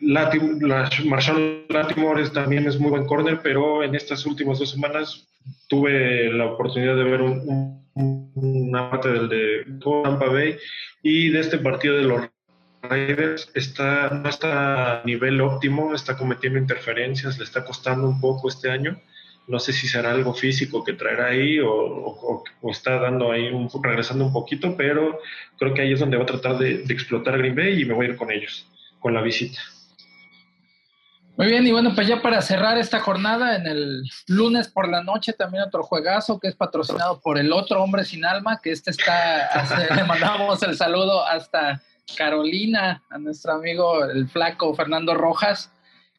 [0.00, 5.26] Latim, la, Marshall Latimore también es muy buen corner, pero en estas últimas dos semanas
[5.68, 10.56] tuve la oportunidad de ver un, un, una parte del de Tampa Bay
[11.02, 12.22] y de este partido de los
[12.82, 18.48] Raiders está, no está a nivel óptimo, está cometiendo interferencias, le está costando un poco
[18.48, 19.00] este año.
[19.46, 24.24] No sé si será algo físico que traerá ahí o, está dando ahí un, regresando
[24.24, 25.20] un poquito, pero
[25.58, 28.06] creo que ahí es donde va a tratar de explotar Green Bay y me voy
[28.06, 28.66] a ir con ellos,
[29.00, 29.60] con la visita.
[31.36, 35.02] Muy bien, y bueno, pues ya para cerrar esta jornada, en el lunes por la
[35.02, 38.92] noche también otro juegazo que es patrocinado por el otro hombre sin alma, que este
[38.92, 41.82] está, hasta, le mandamos el saludo hasta
[42.16, 45.72] Carolina, a nuestro amigo el flaco Fernando Rojas.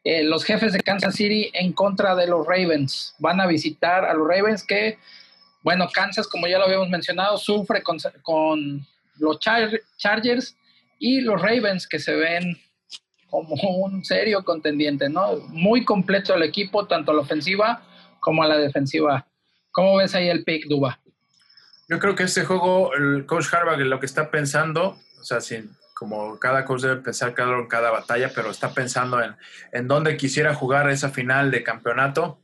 [0.04, 3.16] Eh, los jefes de Kansas City en contra de los Ravens.
[3.18, 5.00] Van a visitar a los Ravens que,
[5.64, 8.86] bueno, Kansas, como ya lo habíamos mencionado, sufre con, con
[9.18, 10.56] los Char Chargers
[11.00, 12.56] y los Ravens que se ven
[13.44, 15.38] como un serio contendiente, ¿no?
[15.50, 17.82] Muy completo el equipo, tanto a la ofensiva
[18.20, 19.28] como a la defensiva.
[19.72, 21.00] ¿Cómo ves ahí el pick, Duba?
[21.88, 25.70] Yo creo que este juego, el coach Harbaugh lo que está pensando, o sea, sin,
[25.94, 29.36] como cada coach debe pensar cada, en cada batalla, pero está pensando en,
[29.72, 32.40] en dónde quisiera jugar esa final de campeonato.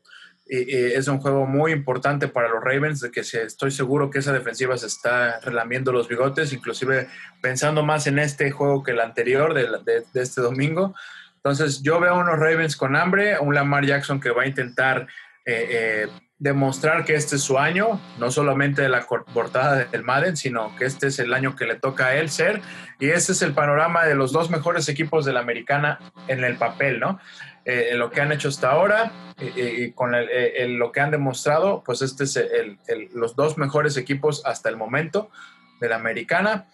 [0.53, 4.33] Y es un juego muy importante para los Ravens, de que estoy seguro que esa
[4.33, 7.07] defensiva se está relamiendo los bigotes, inclusive
[7.39, 10.93] pensando más en este juego que el anterior de, este domingo.
[11.37, 15.07] Entonces yo veo unos Ravens con hambre, un Lamar Jackson que va a intentar
[15.45, 16.07] eh, eh,
[16.41, 20.85] demostrar que este es su año, no solamente de la portada del Madden, sino que
[20.85, 22.61] este es el año que le toca a él ser.
[22.99, 26.55] Y ese es el panorama de los dos mejores equipos de la americana en el
[26.57, 27.19] papel, ¿no?
[27.63, 31.11] Eh, lo que han hecho hasta ahora eh, eh, y con el- lo que han
[31.11, 32.79] demostrado, pues este es el-
[33.13, 35.29] los dos mejores equipos hasta el momento
[35.79, 36.65] de la americana.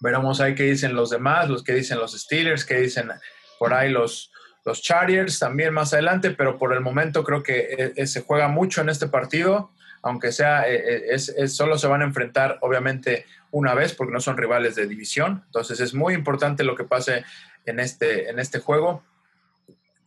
[0.00, 3.10] Veremos ahí qué dicen los demás, los que dicen los Steelers, qué dicen
[3.58, 4.30] por ahí los,
[4.64, 8.48] los Chargers también más adelante, pero por el momento creo que eh, eh, se juega
[8.48, 9.70] mucho en este partido,
[10.02, 14.74] aunque sea, eh, solo se van a enfrentar obviamente una vez porque no son rivales
[14.74, 17.24] de división, entonces es muy importante lo que pase
[17.66, 19.04] en este, en este juego.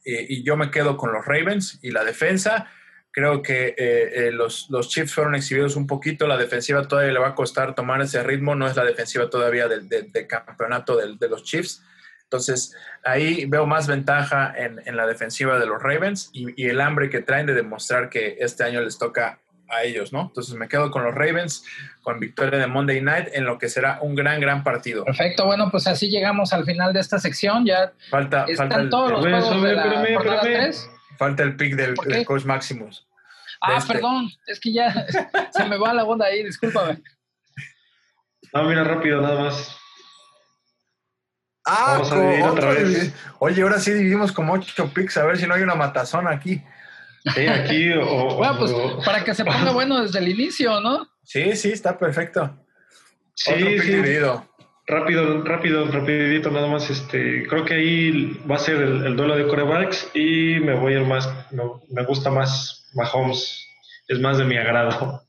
[0.03, 2.67] Y, yo me quedo con los Ravens y la defensa.
[3.11, 7.35] Creo que los, los Chiefs fueron exhibidos un poquito, la defensiva todavía le va a
[7.35, 11.29] costar tomar ese ritmo, no es la defensiva todavía del, del- del campeonato del- de
[11.29, 11.81] los Chiefs.
[12.35, 16.81] Entonces, ahí veo más ventaja en, en la defensiva de los Ravens y, y el
[16.81, 20.21] hambre que traen de demostrar que este año les toca a ellos, ¿no?
[20.21, 21.63] Entonces me quedo con los Ravens,
[22.01, 25.05] con victoria de Monday Night, en lo que será un gran, gran partido.
[25.05, 27.65] Perfecto, bueno, pues así llegamos al final de esta sección.
[27.65, 30.63] Ya Falta, falta, están el, todos los Espérame, juegos de la espérame, jornada espérame.
[30.63, 30.89] 3.
[31.17, 33.07] falta el pick del, coach Maximus.
[33.61, 33.93] Ah, este.
[33.93, 34.93] perdón, es que ya
[35.51, 37.01] se me va la onda ahí, discúlpame.
[38.53, 39.77] Ah, mira, rápido, nada más.
[41.65, 43.13] Ah, Vamos a dividir otra vez.
[43.39, 46.61] Oye, ahora sí dividimos como ocho picks, a ver si no hay una matazón aquí.
[47.33, 48.35] Sí, aquí o...
[48.35, 51.07] Bueno, pues o- para que se ponga bueno desde el inicio, ¿no?
[51.23, 52.55] Sí, sí, está perfecto.
[53.33, 53.95] sí, otro pick sí.
[53.95, 54.47] dividido.
[54.87, 56.87] Rápido, rápido, rapidito, nada más.
[56.91, 60.93] Este, creo que ahí va a ser el, el duelo de corebacks y me voy
[60.93, 63.65] el más, me, me gusta más Mahomes,
[64.07, 65.23] es más de mi agrado.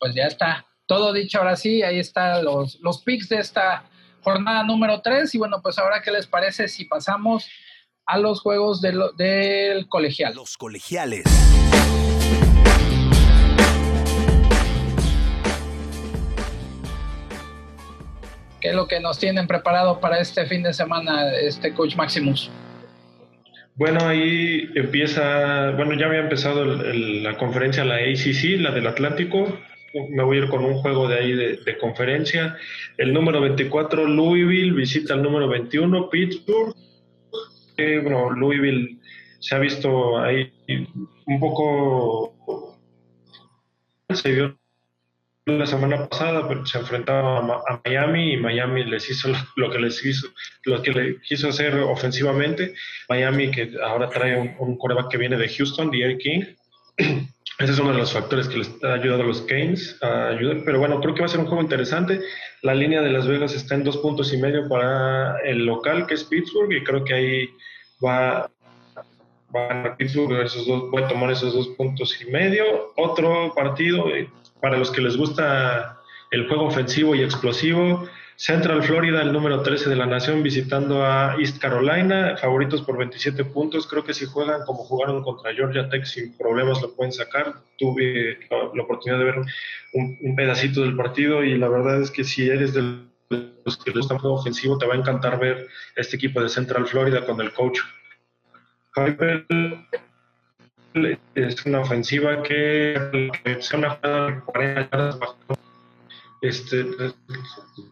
[0.00, 0.64] Pues ya está.
[0.86, 3.84] Todo dicho ahora sí, ahí están los, los picks de esta
[4.26, 5.32] jornada número 3.
[5.36, 7.48] Y bueno, pues ahora, ¿qué les parece si pasamos
[8.06, 10.34] a los juegos de lo- del colegial?
[10.34, 11.22] Los colegiales.
[18.60, 22.50] ¿Qué es lo que nos tienen preparado para este fin de semana, este coach Maximus?
[23.74, 28.86] Bueno, ahí empieza, bueno, ya había empezado el- el- la conferencia, la ACC, la del
[28.86, 29.58] Atlántico.
[30.10, 32.56] Me voy a ir con un juego de ahí de, conferencia.
[32.96, 36.74] El número 24, Louisville, visita el número 21, Pittsburgh.
[37.76, 38.98] Eh, bueno, Louisville
[39.38, 40.52] se ha visto ahí
[41.26, 42.78] un poco.
[44.12, 44.58] Se vio
[45.46, 50.04] la semana pasada, pero se enfrentaba a, Miami y Miami les hizo lo, que les
[50.04, 50.26] hizo,
[50.64, 52.74] lo que le quiso hacer ofensivamente.
[53.08, 56.44] Miami, que ahora trae un, un coreback que viene de Houston, Eric King.
[57.58, 60.58] Ese es uno de los factores que les ha ayudado a los Canes a ayudar.
[60.64, 62.20] Pero bueno, creo que va a ser un juego interesante.
[62.62, 66.14] La línea de Las Vegas está en dos puntos y medio para el local, que
[66.14, 67.48] es Pittsburgh, y creo que ahí
[68.04, 68.50] va,
[69.54, 72.92] a Pittsburgh, esos dos, puede tomar esos dos puntos y medio.
[72.96, 74.28] Otro partido, eh,
[74.60, 75.98] para los que les gusta
[76.32, 81.36] el juego ofensivo y explosivo, Central Florida, el número 13 de la nación, visitando a
[81.38, 83.86] East Carolina, favoritos por 27 puntos.
[83.86, 87.54] Creo que si juegan como jugaron contra Georgia Tech sin problemas lo pueden sacar.
[87.78, 89.36] Tuve la, oportunidad de ver
[89.94, 92.82] un, pedacito del partido y la verdad es que si eres de
[93.30, 95.66] los que les gusta juego ofensivo, te va a encantar ver
[95.96, 97.80] este equipo de Central Florida con el coach.
[101.34, 103.30] Es una ofensiva que,
[103.60, 105.36] sea una jugada de 40 yardas bajo
[106.48, 106.84] este,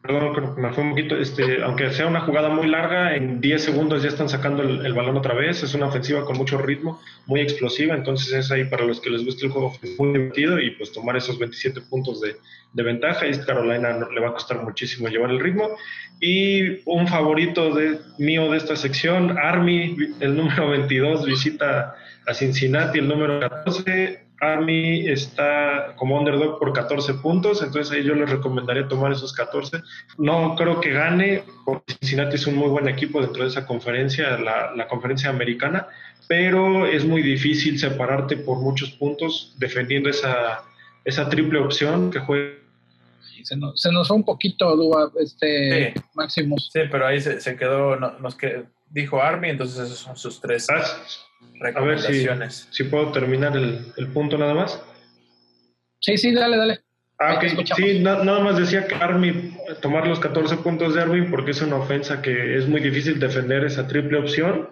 [0.02, 3.40] perdón, creo que me fue un poquito, este, aunque sea una jugada muy larga, en
[3.40, 7.00] 10 segundos ya están sacando el, balón otra vez, es una ofensiva con mucho ritmo,
[7.26, 10.70] muy explosiva, entonces es ahí para los que les guste el juego muy divertido y
[10.72, 12.36] pues tomar esos 27 puntos de,
[12.72, 15.70] de ventaja, East Carolina le va a costar muchísimo llevar el ritmo,
[16.20, 21.94] y un favorito de, mío de esta sección, Army, el número 22, visita
[22.26, 28.14] a Cincinnati, el número 14, Army está como underdog por 14 puntos, entonces ahí yo
[28.14, 29.78] les recomendaría tomar esos 14.
[30.18, 34.36] No creo que gane, porque Cincinnati es un muy buen equipo dentro de esa conferencia,
[34.38, 35.86] la, la conferencia americana,
[36.28, 40.62] pero es muy difícil separarte por muchos puntos defendiendo esa,
[41.04, 42.54] esa triple opción que juega.
[43.44, 46.00] Se nos, se nos fue un poquito, Dua, este Sí.
[46.14, 46.70] Maximus.
[46.72, 48.64] Sí, pero ahí se, se quedó, no- nos que,
[48.94, 52.68] dijo Army, entonces esos son sus tres A ver si, recomendaciones.
[52.70, 54.80] si puedo terminar el, el punto nada más.
[56.00, 56.80] Sí, sí, dale, dale.
[57.18, 57.44] Ah, ok.
[57.76, 61.62] Sí, na- nada más decía que Army tomar los 14 puntos de Army porque es
[61.62, 64.70] una ofensa que es muy difícil defender esa triple opción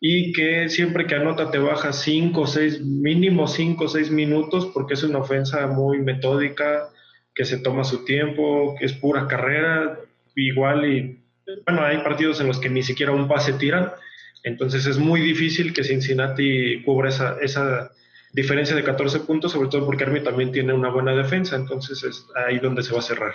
[0.00, 4.70] y que siempre que anota te baja 5 o 6, mínimo 5 o 6 minutos
[4.74, 6.90] porque es una ofensa muy metódica,
[7.34, 9.98] que se toma su tiempo, que es pura carrera,
[10.36, 11.20] igual y
[11.66, 13.92] bueno, hay partidos en los que ni siquiera un pase tiran,
[14.42, 17.90] entonces es muy difícil que Cincinnati cubra esa, esa,
[18.32, 22.26] diferencia de 14 puntos, sobre todo porque Army también tiene una buena defensa, entonces es
[22.46, 23.32] ahí donde se va a cerrar.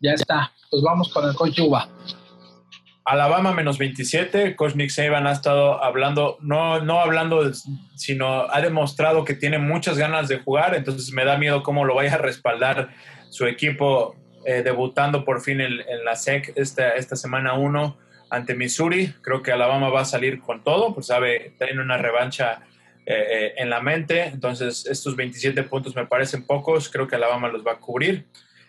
[0.00, 0.52] Ya está.
[0.70, 1.88] Pues vamos con el coach Yuba.
[3.04, 7.50] Alabama menos 27, Coach Nick Saban ha estado hablando, no, no hablando,
[7.96, 11.96] sino ha demostrado que tiene muchas ganas de jugar, entonces me da miedo cómo lo
[11.96, 12.90] vaya a respaldar
[13.30, 14.14] su equipo
[14.44, 17.98] eh, debutando por fin en, la SEC esta, esta semana 1
[18.30, 19.12] ante Missouri.
[19.20, 22.62] Creo que Alabama va a salir con todo, pues sabe, tiene una revancha
[23.04, 27.48] eh, eh, en la mente, entonces estos 27 puntos me parecen pocos, creo que Alabama
[27.48, 28.24] los va a cubrir.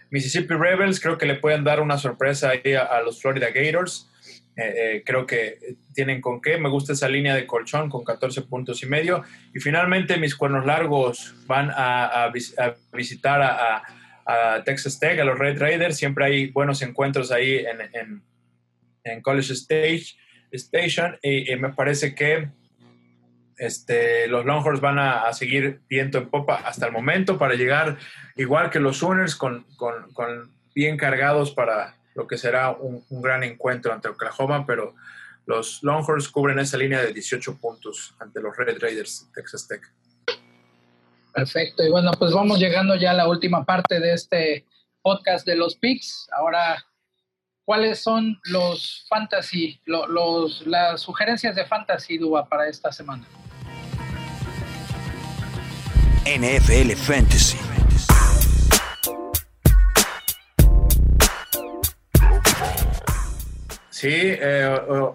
[0.10, 4.10] Mississippi Rebels creo que le pueden dar una sorpresa ahí a, los Florida Gators.
[5.06, 6.58] Creo que tienen con qué.
[6.58, 9.24] Me gusta esa línea de colchón con 14 puntos y medio.
[9.56, 12.30] Y finalmente mis cuernos largos van a
[12.92, 13.84] visitar a,
[14.26, 15.98] a- Texas Tech, a los Red Raiders.
[15.98, 18.24] Siempre hay buenos encuentros ahí en, en-
[19.04, 20.16] en College Stage,
[20.52, 21.18] Station.
[21.22, 22.50] Y, me parece que
[23.58, 27.98] este, los Longhorns van a, seguir viento en popa hasta el momento para llegar
[28.36, 33.22] igual que los Sooners con, con- con bien cargados para lo que será un, un
[33.22, 34.96] gran encuentro ante Oklahoma, pero
[35.46, 39.82] los Longhorns cubren esa línea de 18 puntos ante los Red Raiders de Texas Tech.
[41.34, 41.84] Perfecto.
[41.84, 44.66] Y bueno, pues vamos llegando ya a la última parte de este
[45.02, 46.28] podcast de los picks.
[46.38, 46.86] Ahora,
[47.66, 53.26] ¿cuáles son los fantasy, lo- los, las sugerencias de fantasy, Duba, para esta semana?
[56.26, 57.58] NFL Fantasy.
[64.02, 64.64] Sí, eh,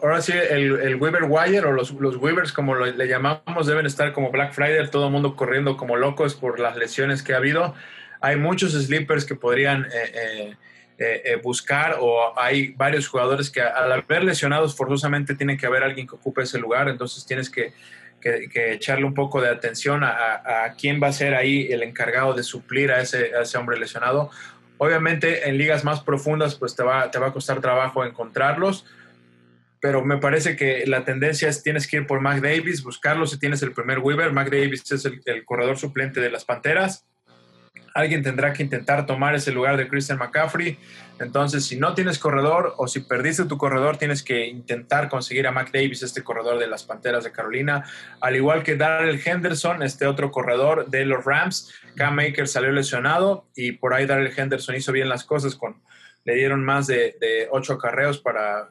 [0.00, 3.84] ahora sí, el, el Weaver Wire o los, los Weavers, como lo- le llamamos, deben
[3.84, 7.38] estar como Black Friday, todo el mundo corriendo como locos por las lesiones que ha
[7.38, 7.74] habido.
[8.20, 10.54] Hay muchos sleepers que podrían eh,
[10.98, 15.82] eh, eh, buscar o hay varios jugadores que al haber lesionados forzosamente tiene que haber
[15.82, 17.72] alguien que ocupe ese lugar, entonces tienes que,
[18.22, 22.34] echarle un poco de atención a, a- a quién va a ser ahí el encargado
[22.34, 24.30] de suplir a ese, a ese hombre lesionado.
[24.78, 28.84] Obviamente en ligas más profundas pues te va, te va a costar trabajo encontrarlos,
[29.80, 33.38] pero me parece que la tendencia es tienes que ir por Mac Davis, buscarlo si
[33.38, 34.32] tienes el primer Weaver.
[34.32, 37.06] Mac Davis es el, el corredor suplente de las Panteras.
[37.96, 40.78] Alguien tendrá que intentar tomar ese lugar de Christian McCaffrey.
[41.18, 45.50] Entonces, si no tienes corredor o si perdiste tu corredor, tienes que intentar conseguir a
[45.50, 47.84] Mac Davis, este corredor de las Panteras de Carolina.
[48.20, 51.72] Al igual que Darrell Henderson, este otro corredor de los Rams.
[51.96, 55.54] Cam Maker salió lesionado y por ahí Darrell Henderson hizo bien las cosas.
[55.54, 55.80] con
[56.24, 58.68] Le dieron más de, de 8 acarreos para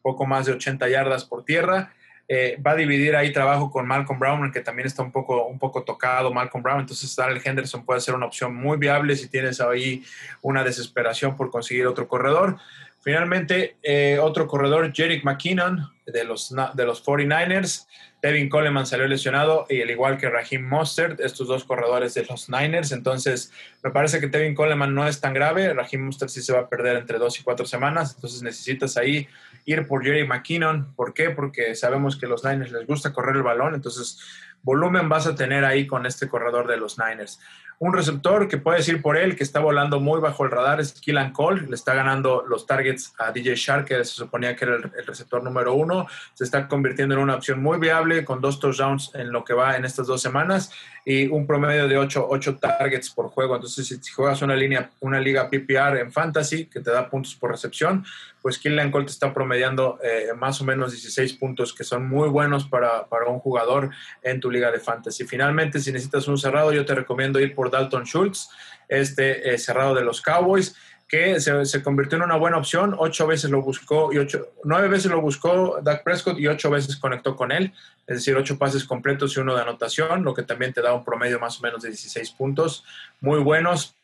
[0.00, 1.92] poco más de 80 yardas por tierra.
[2.30, 5.58] Eh, va a dividir ahí trabajo con Malcolm Brown, que también está un poco, un
[5.58, 6.80] poco tocado Malcolm Brown.
[6.80, 10.04] Entonces, Darrell Henderson puede ser una opción muy viable si tienes ahí
[10.42, 12.58] una desesperación por conseguir otro corredor.
[13.00, 17.86] Finalmente, eh, otro corredor, Jerick McKinnon, de los, de los 49ers.
[18.20, 22.48] Devin Coleman salió lesionado, y al igual que Raheem Mostert, estos dos corredores de los
[22.48, 22.90] Niners.
[22.90, 25.72] Entonces, me parece que Devin Coleman no es tan grave.
[25.72, 28.14] Raheem Mostert sí se va a perder entre dos y cuatro semanas.
[28.16, 29.28] Entonces, necesitas ahí
[29.64, 30.94] ir por Jerry McKinnon.
[30.96, 31.30] ¿Por qué?
[31.30, 33.74] Porque sabemos que los Niners les gusta correr el balón.
[33.74, 34.18] Entonces,
[34.62, 37.38] volumen vas a tener ahí con este corredor de los Niners.
[37.80, 40.92] Un receptor que puedes ir por él, que está volando muy bajo el radar, es
[40.94, 41.68] Killan Cole.
[41.68, 45.44] Le está ganando los targets a DJ Shark, que se suponía que era el, receptor
[45.44, 46.08] número uno.
[46.34, 49.76] Se está convirtiendo en una opción muy viable, con dos touchdowns en lo que va
[49.76, 50.72] en estas dos semanas
[51.04, 53.54] y un promedio de 8, targets por juego.
[53.54, 57.36] Entonces, si, si juegas una línea, una liga PPR en fantasy que te da puntos
[57.36, 58.04] por recepción,
[58.42, 62.28] pues Killian Cole te está promediando eh, más o menos 16 puntos, que son muy
[62.28, 63.90] buenos para, para, un jugador
[64.22, 65.24] en tu liga de fantasy.
[65.26, 68.48] Finalmente, si necesitas un cerrado, yo te recomiendo ir por Dalton Schultz,
[68.88, 70.76] este eh, cerrado de los Cowboys
[71.08, 72.94] que se, se, convirtió en una buena opción.
[72.98, 76.96] Ocho veces lo buscó y ocho, nueve veces lo buscó Dak Prescott y ocho veces
[76.96, 77.72] conectó con él.
[78.06, 81.04] Es decir, ocho pases completos y uno de anotación, lo que también te da un
[81.04, 82.84] promedio más o menos de 16 puntos.
[83.20, 83.97] Muy buenos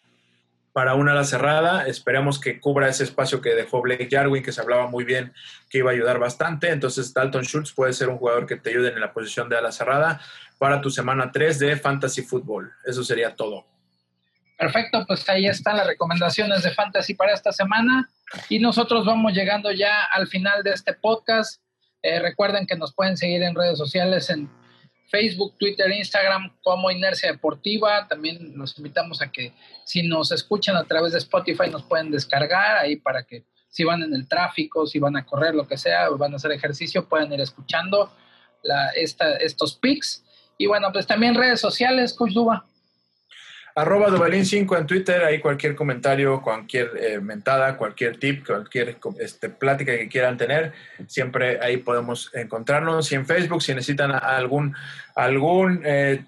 [0.74, 1.86] para una ala cerrada.
[1.86, 5.32] Esperemos que cubra ese espacio que dejó Blake Jarwin, que se hablaba muy bien
[5.70, 6.68] que iba a ayudar bastante.
[6.68, 9.70] Entonces, Dalton Schultz puede ser un jugador que te ayude en la posición de ala
[9.70, 10.20] cerrada
[10.58, 12.72] para tu semana 3 de Fantasy Football.
[12.84, 13.64] Eso sería todo.
[14.58, 18.10] Perfecto, pues ahí están las recomendaciones de Fantasy para esta semana
[18.48, 21.62] y nosotros vamos llegando ya al final de este podcast.
[22.02, 24.50] Eh, recuerden que nos pueden seguir en redes sociales en
[25.08, 28.06] Facebook, Twitter, Instagram como Inercia Deportiva.
[28.08, 29.52] También los invitamos a que
[29.84, 34.02] si nos escuchan a través de Spotify nos pueden descargar ahí para que si van
[34.02, 37.08] en el tráfico, si van a correr, lo que sea, o van a hacer ejercicio,
[37.08, 38.12] puedan ir escuchando
[38.62, 40.24] la, esta, estos pics.
[40.56, 42.64] Y bueno, pues también redes sociales, Coach Duba.
[43.76, 49.96] Arroba Dubalín5 en Twitter, ahí cualquier comentario, cualquier eh, mentada, cualquier tip, cualquier este, plática
[49.96, 50.72] que quieran tener,
[51.08, 53.10] siempre ahí podemos encontrarnos.
[53.10, 54.76] Y en Facebook, si necesitan algún,
[55.16, 56.24] algún eh,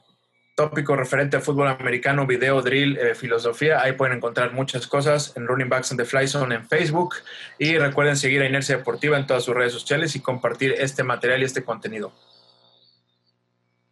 [0.57, 5.47] tópico referente a fútbol americano, video, drill, eh, filosofía, ahí pueden encontrar muchas cosas en
[5.47, 7.15] Running Backs and the Fly Zone en Facebook.
[7.61, 11.43] Y recuerden seguir a Inercia Deportiva en todas sus redes sociales y compartir este material
[11.43, 12.13] y este contenido.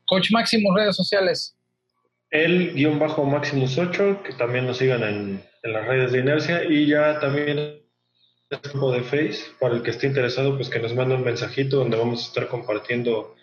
[0.06, 1.53] Coach Máximo, redes sociales
[2.34, 6.86] el guion bajo Maximus 8, que también nos sigan en, las redes de inercia y
[6.86, 7.82] ya también el
[8.72, 11.96] grupo de Face, para el que esté interesado, pues que nos mande un mensajito donde
[11.96, 13.36] vamos a estar compartiendo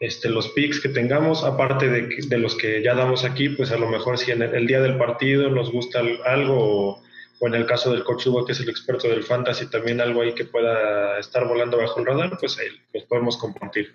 [0.00, 3.88] este, los pics que tengamos, aparte de, los que ya damos aquí, pues a lo
[3.88, 6.98] mejor si en el, día del partido nos gusta algo
[7.40, 10.20] o, en el caso del coach Hugo, que es el experto del fantasy, también algo
[10.20, 13.94] ahí que pueda estar volando bajo el radar, pues ahí los podemos compartir.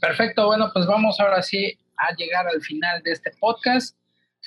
[0.00, 3.96] Perfecto, bueno, pues vamos ahora sí a llegar al final de este podcast.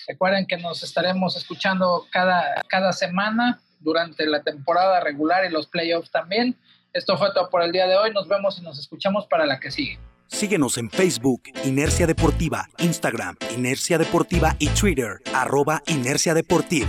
[0.07, 6.11] Recuerden que nos estaremos escuchando cada, cada semana durante la temporada regular y los playoffs
[6.11, 6.57] también.
[6.93, 8.11] Esto fue todo por el día de hoy.
[8.11, 9.99] Nos vemos y nos escuchamos para la que sigue.
[10.27, 16.87] Síguenos en Facebook, Inercia Deportiva, Instagram, Inercia Deportiva y Twitter, arroba Inercia Deportiva.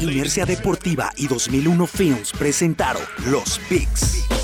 [0.00, 4.41] Inercia Deportiva y 2001 Films presentaron Los Picks.